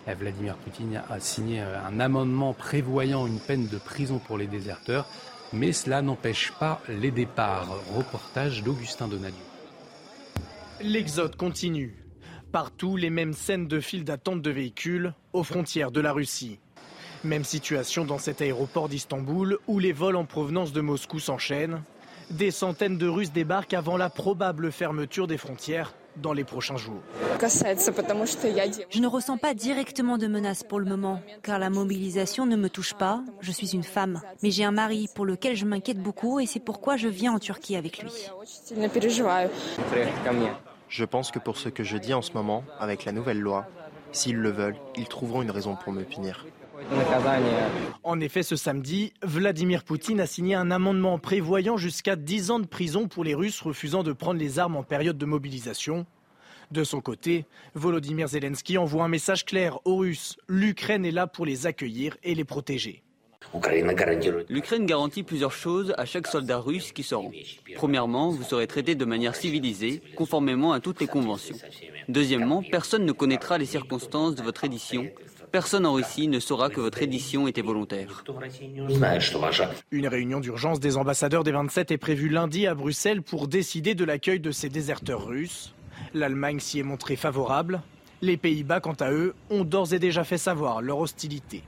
Vladimir 0.07 0.57
Poutine 0.57 1.03
a 1.09 1.19
signé 1.19 1.61
un 1.61 1.99
amendement 1.99 2.53
prévoyant 2.53 3.27
une 3.27 3.41
peine 3.41 3.69
de 3.69 3.79
prison 3.79 4.19
pour 4.19 4.37
les 4.37 4.47
déserteurs, 4.47 5.09
mais 5.55 5.73
cela 5.73 6.03
n'empêche 6.03 6.53
pas 6.53 6.83
les 6.91 7.11
départs. 7.11 7.67
Reportage 7.95 8.63
d'Augustin 8.63 9.09
Donadieu. 9.09 9.43
L'exode 10.83 11.37
continue. 11.37 12.05
Partout, 12.53 12.97
les 12.97 13.09
mêmes 13.09 13.33
scènes 13.33 13.67
de 13.67 13.81
files 13.81 14.05
d'attente 14.05 14.43
de 14.43 14.51
véhicules 14.51 15.15
aux 15.33 15.43
frontières 15.43 15.91
de 15.91 16.03
la 16.03 16.13
Russie. 16.13 16.61
Même 17.27 17.43
situation 17.43 18.05
dans 18.05 18.19
cet 18.19 18.41
aéroport 18.41 18.89
d'Istanbul 18.89 19.59
où 19.67 19.81
les 19.81 19.93
vols 19.93 20.15
en 20.15 20.25
provenance 20.25 20.73
de 20.73 20.81
Moscou 20.81 21.19
s'enchaînent. 21.19 21.83
Des 22.31 22.53
centaines 22.53 22.99
de 22.99 23.09
Russes 23.09 23.33
débarquent 23.33 23.75
avant 23.75 23.97
la 23.97 24.11
probable 24.11 24.71
fermeture 24.71 25.27
des 25.27 25.37
frontières 25.37 25.95
dans 26.23 26.33
les 26.33 26.45
prochains 26.45 26.77
jours. 26.77 27.01
Je 27.41 29.01
ne 29.01 29.07
ressens 29.09 29.39
pas 29.39 29.55
directement 29.55 30.19
de 30.19 30.29
menace 30.29 30.63
pour 30.63 30.79
le 30.79 30.87
moment, 30.87 31.21
car 31.43 31.59
la 31.59 31.69
mobilisation 31.69 32.47
ne 32.47 32.55
me 32.55 32.71
touche 32.71 32.95
pas. 32.95 33.25
Je 33.41 33.51
suis 33.51 33.75
une 33.75 33.83
femme, 33.83 34.23
mais 34.45 34.53
j'ai 34.53 34.63
un 34.63 34.71
mari 34.71 35.09
pour 35.13 35.27
lequel 35.27 35.57
je 35.57 35.65
m'inquiète 35.65 35.99
beaucoup 35.99 36.39
et 36.39 36.47
c'est 36.47 36.61
pourquoi 36.61 36.97
je 36.97 37.09
viens 37.09 37.33
en 37.33 37.41
Turquie 37.41 37.75
avec 37.75 38.05
lui. 38.05 38.13
Je 40.89 41.05
pense 41.05 41.33
que 41.33 41.41
pour 41.41 41.57
ce 41.57 41.69
que 41.71 41.83
je 41.83 41.97
dis 41.97 42.15
en 42.15 42.23
ce 42.23 42.35
moment, 42.35 42.63
avec 42.79 43.05
la 43.05 43.11
nouvelle 43.11 43.41
loi, 43.41 43.67
s'ils 44.13 44.37
le 44.37 44.51
veulent, 44.51 44.77
ils 44.97 45.09
trouveront 45.09 45.43
une 45.43 45.51
raison 45.51 45.75
pour 45.75 45.93
me 45.93 46.05
punir. 46.05 46.47
En 48.03 48.21
effet, 48.21 48.43
ce 48.43 48.57
samedi, 48.57 49.13
Vladimir 49.23 49.85
Poutine 49.85 50.21
a 50.21 50.27
signé 50.27 50.55
un 50.55 50.71
amendement 50.71 51.19
prévoyant 51.19 51.77
jusqu'à 51.77 52.17
10 52.17 52.51
ans 52.51 52.61
de 52.61 52.67
prison 52.67 53.09
pour 53.09 53.25
les 53.25 53.35
Russes 53.35 53.61
refusant 53.61 54.03
de 54.03 54.13
prendre 54.13 54.39
les 54.39 54.59
armes 54.59 54.77
en 54.77 54.83
période 54.83 55.19
de 55.19 55.27
mobilisation. 55.27 56.07
De 56.73 56.85
son 56.85 57.01
côté, 57.01 57.45
Volodymyr 57.75 58.29
Zelensky 58.29 58.77
envoie 58.77 59.05
un 59.05 59.09
message 59.09 59.45
clair 59.45 59.79
aux 59.85 59.97
Russes. 59.97 60.37
L'Ukraine 60.49 61.05
est 61.05 61.13
là 61.13 61.27
pour 61.27 61.47
les 61.47 61.67
accueillir 61.67 62.17
et 62.23 62.35
les 62.35 62.45
protéger. 62.45 63.03
L'Ukraine 64.49 64.87
garantit 64.87 65.23
plusieurs 65.23 65.53
choses 65.53 65.95
à 65.97 66.05
chaque 66.05 66.27
soldat 66.27 66.59
russe 66.59 66.93
qui 66.93 67.03
se 67.03 67.15
rend. 67.15 67.31
Premièrement, 67.77 68.31
vous 68.31 68.43
serez 68.43 68.67
traité 68.67 68.95
de 68.95 69.05
manière 69.05 69.37
civilisée, 69.37 70.03
conformément 70.17 70.73
à 70.73 70.81
toutes 70.81 71.01
les 71.01 71.07
conventions. 71.07 71.57
Deuxièmement, 72.09 72.63
personne 72.63 73.05
ne 73.05 73.13
connaîtra 73.13 73.57
les 73.59 73.67
circonstances 73.67 74.35
de 74.35 74.43
votre 74.43 74.65
édition. 74.65 75.07
Personne 75.57 75.87
en 75.87 75.95
Russie 75.95 76.29
ne 76.29 76.39
saura 76.39 76.69
que 76.69 76.83
votre 76.83 77.01
édition 77.01 77.49
était 77.49 77.63
volontaire. 77.63 78.25
Une 79.91 80.07
réunion 80.07 80.39
d'urgence 80.39 80.81
des 80.81 80.99
ambassadeurs 80.99 81.45
des 81.45 81.53
27 81.53 81.93
est 81.93 81.97
prévue 81.97 82.29
lundi 82.29 82.67
à 82.67 82.75
Bruxelles 82.75 83.23
pour 83.23 83.49
décider 83.49 83.95
de 83.95 84.05
l'accueil 84.05 84.39
de 84.39 84.51
ces 84.51 84.69
déserteurs 84.69 85.25
russes. 85.25 85.73
L'Allemagne 86.13 86.61
s'y 86.61 86.81
est 86.81 86.83
montrée 86.83 87.17
favorable. 87.17 87.81
Les 88.21 88.37
Pays-Bas, 88.37 88.81
quant 88.81 88.97
à 89.01 89.11
eux, 89.11 89.35
ont 89.49 89.65
d'ores 89.65 89.95
et 89.95 89.99
déjà 89.99 90.25
fait 90.25 90.37
savoir 90.37 90.83
leur 90.83 90.99
hostilité. 90.99 91.63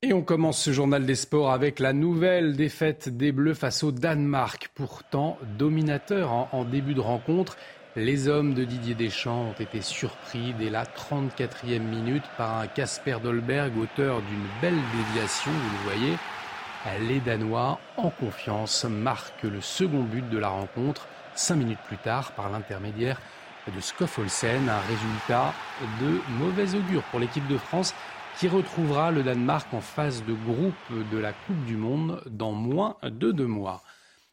Et 0.00 0.14
on 0.14 0.22
commence 0.22 0.62
ce 0.62 0.72
journal 0.72 1.04
des 1.04 1.16
sports 1.16 1.50
avec 1.50 1.78
la 1.80 1.92
nouvelle 1.92 2.56
défaite 2.56 3.10
des 3.10 3.32
Bleus 3.32 3.52
face 3.52 3.84
au 3.84 3.92
Danemark, 3.92 4.70
pourtant 4.74 5.36
dominateur 5.58 6.32
en, 6.32 6.48
en 6.52 6.64
début 6.64 6.94
de 6.94 7.00
rencontre. 7.00 7.58
Les 7.98 8.28
hommes 8.28 8.54
de 8.54 8.62
Didier 8.62 8.94
Deschamps 8.94 9.46
ont 9.48 9.60
été 9.60 9.82
surpris 9.82 10.54
dès 10.56 10.70
la 10.70 10.84
34e 10.84 11.80
minute 11.80 12.22
par 12.36 12.58
un 12.58 12.68
Casper 12.68 13.16
Dolberg, 13.20 13.76
auteur 13.76 14.22
d'une 14.22 14.46
belle 14.62 14.78
déviation, 14.96 15.50
vous 15.50 15.78
le 15.78 15.96
voyez. 15.96 16.16
Les 17.08 17.18
Danois, 17.18 17.80
en 17.96 18.10
confiance, 18.10 18.84
marquent 18.84 19.42
le 19.42 19.60
second 19.60 20.04
but 20.04 20.30
de 20.30 20.38
la 20.38 20.48
rencontre, 20.48 21.08
cinq 21.34 21.56
minutes 21.56 21.80
plus 21.88 21.96
tard, 21.96 22.30
par 22.36 22.48
l'intermédiaire 22.50 23.20
de 23.66 23.80
Skoffolsen. 23.80 24.68
Un 24.68 24.80
résultat 24.88 25.52
de 26.00 26.20
mauvais 26.38 26.76
augure 26.76 27.02
pour 27.10 27.18
l'équipe 27.18 27.48
de 27.48 27.58
France 27.58 27.96
qui 28.38 28.46
retrouvera 28.46 29.10
le 29.10 29.24
Danemark 29.24 29.74
en 29.74 29.80
phase 29.80 30.22
de 30.24 30.34
groupe 30.34 31.08
de 31.10 31.18
la 31.18 31.32
Coupe 31.32 31.64
du 31.64 31.76
Monde 31.76 32.22
dans 32.30 32.52
moins 32.52 32.94
de 33.02 33.32
deux 33.32 33.48
mois. 33.48 33.82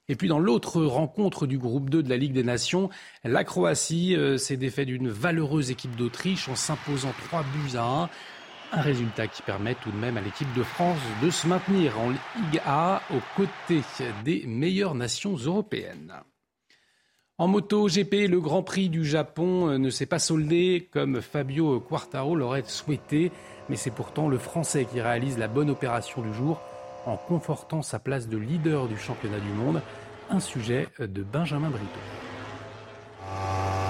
Et 0.08 0.16
puis 0.16 0.28
dans 0.28 0.40
l'autre 0.40 0.84
rencontre 0.84 1.48
du 1.48 1.58
groupe 1.58 1.90
2 1.90 2.04
de 2.04 2.10
la 2.10 2.18
Ligue 2.18 2.34
des 2.34 2.44
Nations, 2.44 2.90
la 3.24 3.44
Croatie 3.44 4.16
euh, 4.16 4.38
s'est 4.38 4.58
défait 4.58 4.86
d'une 4.86 5.10
valeureuse 5.10 5.72
équipe 5.72 5.96
d'Autriche 5.96 6.48
en 6.48 6.56
s'imposant 6.56 7.14
3 7.28 7.42
buts 7.42 7.76
à 7.76 7.84
1. 7.84 8.10
Un 8.72 8.82
résultat 8.82 9.28
qui 9.28 9.42
permet 9.42 9.76
tout 9.76 9.92
de 9.92 9.98
même 9.98 10.18
à 10.18 10.22
l'équipe 10.22 10.54
de 10.54 10.64
France 10.64 11.00
de 11.24 11.30
se 11.32 11.48
maintenir 11.48 12.00
en 12.00 12.10
Ligue 12.10 12.62
A 12.66 13.02
aux 13.12 13.22
côtés 13.36 13.82
des 14.24 14.44
meilleures 14.46 14.96
nations 14.96 15.36
européennes. 15.36 16.14
En 17.38 17.48
moto 17.48 17.88
GP, 17.88 18.30
le 18.30 18.40
Grand 18.40 18.64
Prix 18.64 18.90
du 18.90 19.06
Japon 19.06 19.70
euh, 19.70 19.78
ne 19.80 19.90
s'est 19.90 20.06
pas 20.06 20.20
soldé 20.20 20.88
comme 20.92 21.20
Fabio 21.20 21.80
Quartaro 21.80 22.36
l'aurait 22.36 22.64
souhaité, 22.68 23.32
mais 23.70 23.76
c'est 23.76 23.92
pourtant 23.92 24.28
le 24.28 24.38
Français 24.38 24.86
qui 24.86 25.02
réalise 25.02 25.40
la 25.40 25.48
bonne 25.48 25.72
opération 25.72 26.22
du 26.22 26.34
jour 26.34 26.62
en 27.06 27.18
confortant 27.18 27.82
sa 27.82 28.00
place 28.00 28.28
de 28.28 28.38
leader 28.38 28.88
du 28.88 28.98
championnat 28.98 29.40
du 29.40 29.50
monde. 29.50 29.82
Un 30.30 30.40
sujet 30.40 30.88
de 31.00 31.24
Benjamin 31.24 31.70
Brito. 31.70 32.00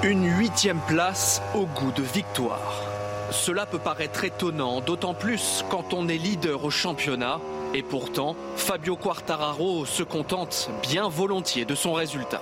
Une 0.04 0.38
huitième 0.38 0.80
place 0.88 1.42
au 1.56 1.66
goût 1.66 1.92
de 1.92 2.04
victoire. 2.04 2.84
Cela 3.32 3.66
peut 3.66 3.80
paraître 3.80 4.24
étonnant, 4.24 4.82
d'autant 4.82 5.14
plus 5.14 5.64
quand 5.70 5.94
on 5.94 6.08
est 6.08 6.18
leader 6.18 6.64
au 6.64 6.70
championnat. 6.70 7.40
Et 7.74 7.82
pourtant, 7.82 8.36
Fabio 8.56 8.96
Quartararo 8.96 9.86
se 9.86 10.04
contente 10.04 10.70
bien 10.84 11.08
volontiers 11.08 11.66
de 11.66 11.74
son 11.74 11.94
résultat. 11.94 12.42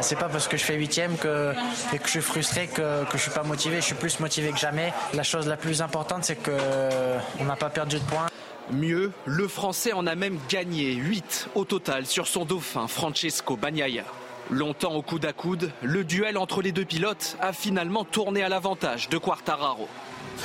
C'est 0.00 0.18
pas 0.18 0.28
parce 0.28 0.46
que 0.46 0.56
je 0.56 0.64
fais 0.64 0.74
huitième 0.74 1.16
que, 1.16 1.52
et 1.92 1.98
que 1.98 2.06
je 2.06 2.10
suis 2.10 2.20
frustré 2.20 2.66
que, 2.66 3.04
que 3.04 3.16
je 3.16 3.22
suis 3.22 3.30
pas 3.30 3.42
motivé. 3.42 3.76
Je 3.76 3.86
suis 3.86 3.94
plus 3.94 4.20
motivé 4.20 4.50
que 4.50 4.58
jamais. 4.58 4.92
La 5.14 5.22
chose 5.22 5.48
la 5.48 5.56
plus 5.56 5.80
importante, 5.82 6.24
c'est 6.24 6.36
qu'on 6.36 7.44
n'a 7.44 7.56
pas 7.56 7.70
perdu 7.70 7.98
de 7.98 8.04
points. 8.04 8.28
Mieux, 8.70 9.12
le 9.24 9.48
Français 9.48 9.94
en 9.94 10.06
a 10.06 10.14
même 10.14 10.38
gagné 10.48 10.92
8 10.92 11.48
au 11.54 11.64
total 11.64 12.04
sur 12.04 12.26
son 12.26 12.44
dauphin 12.44 12.86
Francesco 12.86 13.56
Bagnaia. 13.56 14.04
Longtemps 14.50 14.94
au 14.94 15.00
coude 15.00 15.24
à 15.24 15.32
coude, 15.32 15.72
le 15.82 16.04
duel 16.04 16.36
entre 16.36 16.60
les 16.60 16.72
deux 16.72 16.84
pilotes 16.84 17.38
a 17.40 17.54
finalement 17.54 18.04
tourné 18.04 18.42
à 18.42 18.50
l'avantage 18.50 19.08
de 19.08 19.16
Quartararo. 19.16 19.88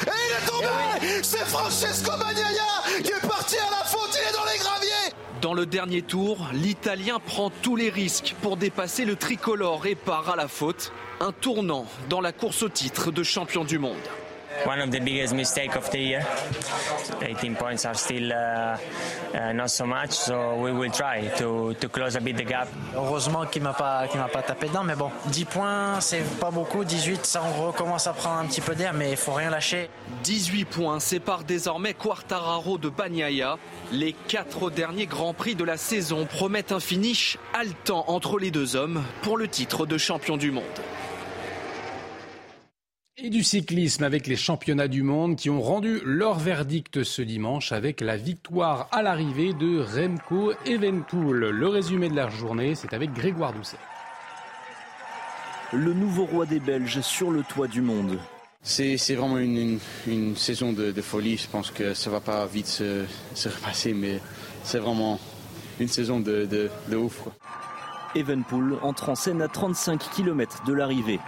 Et 0.08 0.10
il 0.10 0.32
est 0.32 0.50
tombé 0.50 0.68
C'est 1.22 1.46
Francesco 1.46 2.12
Bagnaia 2.12 3.02
qui 3.04 3.12
est 3.12 3.28
parti 3.28 3.58
à 3.58 3.72
la 3.72 3.84
faute, 3.86 4.12
il 4.14 4.30
est 4.30 4.34
dans 4.34 4.46
les 4.52 4.58
graviers 4.58 5.14
Dans 5.42 5.54
le 5.54 5.66
dernier 5.66 6.02
tour, 6.02 6.48
l'Italien 6.54 7.20
prend 7.20 7.50
tous 7.50 7.76
les 7.76 7.90
risques 7.90 8.36
pour 8.42 8.56
dépasser 8.56 9.04
le 9.04 9.18
tricolore 9.18 9.86
et 9.86 9.96
part 9.96 10.30
à 10.30 10.38
la 10.38 10.48
faute. 10.48 10.94
Un 11.20 11.34
tournant 11.34 11.86
dans 12.10 12.22
la 12.22 12.32
course 12.32 12.64
au 12.64 12.70
titre 12.70 13.12
de 13.12 13.24
champion 13.24 13.66
du 13.66 13.80
monde. 13.80 13.98
One 14.66 14.80
of 14.82 14.92
the 14.92 15.00
biggest 15.00 15.34
mistakes 15.34 15.76
of 15.76 15.90
the 15.92 16.00
year. 16.00 16.26
18 17.22 17.56
points 17.56 17.86
are 17.86 17.96
still 17.96 18.32
uh, 18.32 18.78
uh, 19.34 19.52
not 19.54 19.70
so 19.70 19.86
much, 19.86 20.12
so 20.12 20.56
we 20.56 20.72
will 20.72 20.92
try 20.92 21.28
to, 21.38 21.74
to 21.80 21.90
close 21.90 22.16
a 22.16 22.22
bit 22.22 22.38
the 22.38 22.44
gap. 22.44 22.68
Heureusement 22.94 23.46
qu'il 23.46 23.64
m'a 23.64 23.74
pas 23.74 24.08
qu'il 24.08 24.20
m'a 24.20 24.28
pas 24.28 24.42
tapé 24.42 24.68
dedans, 24.68 24.84
mais 24.84 24.96
bon, 24.96 25.12
10 25.28 25.46
points, 25.46 26.00
c'est 26.02 26.24
pas 26.40 26.52
beaucoup. 26.52 26.84
18, 26.84 27.26
ça 27.26 27.44
on 27.44 27.68
recommence 27.68 28.08
à 28.08 28.14
prendre 28.14 28.40
un 28.40 28.46
petit 28.46 28.62
peu 28.62 28.76
d'air, 28.76 28.94
mais 28.94 29.12
il 29.12 29.18
faut 29.18 29.34
rien 29.34 29.50
lâcher. 29.50 29.90
18 30.24 30.66
points 30.66 31.00
séparent 31.00 31.44
désormais 31.44 31.94
Quartararo 31.94 32.78
de 32.78 32.90
Bagnaia. 32.90 33.58
Les 33.92 34.14
quatre 34.14 34.70
derniers 34.70 35.08
grands 35.08 35.34
prix 35.34 35.56
de 35.56 35.64
la 35.64 35.78
saison 35.78 36.26
promettent 36.26 36.72
un 36.72 36.80
finish 36.80 37.38
haletant 37.54 38.06
entre 38.08 38.40
les 38.40 38.52
deux 38.52 38.76
hommes 38.76 39.04
pour 39.22 39.38
le 39.38 39.48
titre 39.48 39.86
de 39.86 39.98
champion 39.98 40.38
du 40.38 40.52
monde. 40.52 40.64
Et 43.26 43.30
du 43.30 43.42
cyclisme 43.42 44.04
avec 44.04 44.28
les 44.28 44.36
championnats 44.36 44.90
du 44.90 45.02
monde 45.02 45.38
qui 45.38 45.50
ont 45.50 45.62
rendu 45.62 46.02
leur 46.04 46.38
verdict 46.38 47.06
ce 47.06 47.22
dimanche 47.22 47.72
avec 47.72 48.02
la 48.02 48.18
victoire 48.18 48.90
à 48.92 49.02
l'arrivée 49.02 49.54
de 49.54 49.80
Remco 49.80 50.52
Evenpool. 50.66 51.52
Le 51.52 51.68
résumé 51.70 52.10
de 52.10 52.18
la 52.18 52.28
journée, 52.28 52.76
c'est 52.76 52.94
avec 52.94 53.14
Grégoire 53.14 53.54
Doucet. 53.54 53.78
Le 55.72 55.94
nouveau 55.94 56.26
roi 56.26 56.46
des 56.46 56.60
Belges 56.60 57.00
sur 57.00 57.32
le 57.32 57.44
toit 57.44 57.70
du 57.70 57.82
monde. 57.82 58.20
C'est 58.62 58.98
vraiment 59.16 59.38
une, 59.38 59.80
une, 60.06 60.36
saison 60.36 60.74
de, 60.74 60.92
de, 60.92 61.02
folie. 61.02 61.38
Je 61.38 61.48
pense 61.48 61.72
que 61.72 61.94
ça 61.94 62.10
va 62.10 62.20
pas 62.20 62.46
vite 62.46 62.68
se, 62.68 63.06
se 63.36 63.48
repasser, 63.48 63.94
mais 63.94 64.20
c'est 64.66 64.80
vraiment 64.80 65.18
une 65.80 65.88
saison 65.88 66.20
de, 66.20 66.44
de, 66.46 66.70
de 66.90 66.98
ouf. 66.98 67.22
Evenpool 68.16 68.80
entre 68.82 69.08
en 69.08 69.16
scène 69.16 69.42
à 69.42 69.48
35 69.48 70.10
km 70.14 70.66
de 70.66 70.74
l'arrivée. 70.74 71.22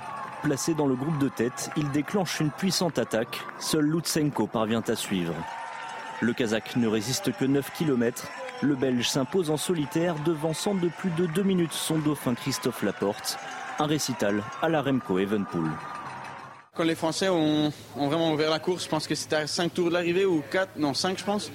Placé 0.46 0.76
dans 0.76 0.86
le 0.86 0.94
groupe 0.94 1.18
de 1.18 1.28
tête, 1.28 1.72
il 1.76 1.90
déclenche 1.90 2.40
une 2.40 2.52
puissante 2.52 3.00
attaque. 3.00 3.42
Seul 3.60 3.84
Lutsenko 3.86 4.46
parvient 4.46 4.84
à 4.88 4.96
suivre. 4.96 5.34
Le 6.22 6.34
Kazakh 6.34 6.76
ne 6.76 6.88
résiste 6.88 7.36
que 7.36 7.46
9 7.46 7.72
km. 7.76 8.28
Le 8.62 8.76
Belge 8.76 9.10
s'impose 9.10 9.50
en 9.50 9.58
solitaire, 9.58 10.14
devançant 10.24 10.76
de 10.76 10.88
plus 10.88 11.10
de 11.10 11.26
2 11.26 11.42
minutes 11.42 11.74
son 11.74 11.98
dauphin 11.98 12.36
Christophe 12.36 12.84
Laporte. 12.84 13.40
Un 13.80 13.88
récital 13.88 14.44
à 14.62 14.70
la 14.70 14.84
Remco 14.84 15.18
Evenpool. 15.18 15.68
Quand 16.76 16.84
les 16.84 16.94
Français 16.94 17.28
ont, 17.28 17.74
vraiment 17.96 18.32
ouvert 18.32 18.52
la 18.52 18.60
course, 18.60 18.84
je 18.84 18.90
pense 18.90 19.08
que 19.08 19.16
c'était 19.16 19.38
à 19.38 19.48
5 19.48 19.74
tours 19.74 19.88
de 19.88 19.94
l'arrivée 19.94 20.28
ou 20.28 20.44
4, 20.52 20.78
non 20.78 20.94
5 20.94 21.18
je 21.18 21.24
pense. 21.24 21.52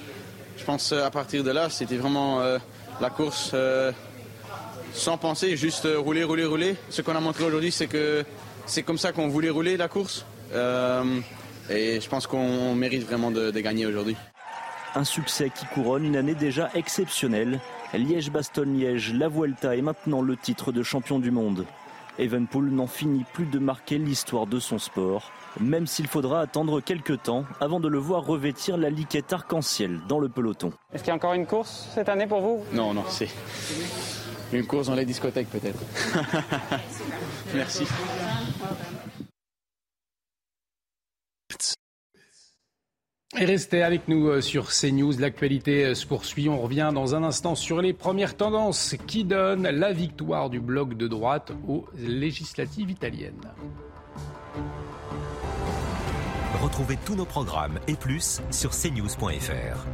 Je 0.56 0.64
pense 0.64 0.90
à 0.90 1.12
partir 1.12 1.44
de 1.44 1.52
là, 1.52 1.70
c'était 1.70 1.96
vraiment 1.96 2.40
euh, 2.40 2.58
la 3.00 3.10
course 3.10 3.52
euh, 3.54 3.92
sans 4.92 5.16
penser, 5.16 5.56
juste 5.56 5.86
euh, 5.86 5.96
rouler, 5.96 6.24
rouler, 6.24 6.44
rouler. 6.44 6.74
Ce 6.88 7.02
qu'on 7.02 7.14
a 7.14 7.20
montré 7.20 7.44
aujourd'hui, 7.44 7.70
c'est 7.70 7.86
que 7.86 8.24
c'est 8.70 8.84
comme 8.84 8.98
ça 8.98 9.12
qu'on 9.12 9.28
voulait 9.28 9.50
rouler 9.50 9.76
la 9.76 9.88
course. 9.88 10.24
Euh, 10.54 11.20
et 11.68 12.00
je 12.00 12.08
pense 12.08 12.26
qu'on 12.26 12.74
mérite 12.74 13.04
vraiment 13.04 13.30
de, 13.30 13.50
de 13.50 13.60
gagner 13.60 13.84
aujourd'hui. 13.84 14.16
Un 14.94 15.04
succès 15.04 15.50
qui 15.54 15.66
couronne 15.66 16.04
une 16.04 16.16
année 16.16 16.34
déjà 16.34 16.70
exceptionnelle. 16.74 17.60
Liège-Bastogne-Liège, 17.92 19.14
la 19.14 19.28
Vuelta 19.28 19.74
et 19.74 19.82
maintenant 19.82 20.22
le 20.22 20.36
titre 20.36 20.70
de 20.70 20.82
champion 20.82 21.18
du 21.18 21.32
monde. 21.32 21.66
Evenpool 22.18 22.70
n'en 22.70 22.86
finit 22.86 23.24
plus 23.32 23.46
de 23.46 23.58
marquer 23.58 23.98
l'histoire 23.98 24.46
de 24.46 24.60
son 24.60 24.78
sport, 24.78 25.32
même 25.58 25.86
s'il 25.86 26.06
faudra 26.06 26.40
attendre 26.40 26.80
quelques 26.80 27.22
temps 27.22 27.44
avant 27.60 27.80
de 27.80 27.88
le 27.88 27.98
voir 27.98 28.24
revêtir 28.24 28.76
la 28.76 28.90
liquette 28.90 29.32
arc-en-ciel 29.32 30.00
dans 30.08 30.18
le 30.18 30.28
peloton. 30.28 30.72
Est-ce 30.92 31.02
qu'il 31.02 31.10
y 31.10 31.12
a 31.12 31.16
encore 31.16 31.34
une 31.34 31.46
course 31.46 31.88
cette 31.94 32.08
année 32.08 32.26
pour 32.26 32.40
vous? 32.40 32.60
Non, 32.72 32.94
non, 32.94 33.04
c'est 33.08 33.28
une 34.52 34.66
course 34.66 34.88
dans 34.88 34.94
les 34.94 35.04
discothèques 35.04 35.50
peut-être. 35.50 35.80
Merci. 37.54 37.84
Et 43.40 43.46
restez 43.46 43.82
avec 43.82 44.06
nous 44.06 44.42
sur 44.42 44.68
CNews. 44.68 45.18
L'actualité 45.18 45.94
se 45.94 46.06
poursuit. 46.06 46.50
On 46.50 46.60
revient 46.60 46.90
dans 46.92 47.14
un 47.14 47.22
instant 47.22 47.54
sur 47.54 47.80
les 47.80 47.94
premières 47.94 48.36
tendances 48.36 48.96
qui 49.06 49.24
donnent 49.24 49.66
la 49.66 49.94
victoire 49.94 50.50
du 50.50 50.60
bloc 50.60 50.94
de 50.94 51.08
droite 51.08 51.50
aux 51.66 51.86
législatives 51.96 52.90
italiennes. 52.90 53.50
Retrouvez 56.62 56.98
tous 57.06 57.14
nos 57.14 57.24
programmes 57.24 57.80
et 57.88 57.94
plus 57.94 58.42
sur 58.50 58.72
cnews.fr. 58.72 59.86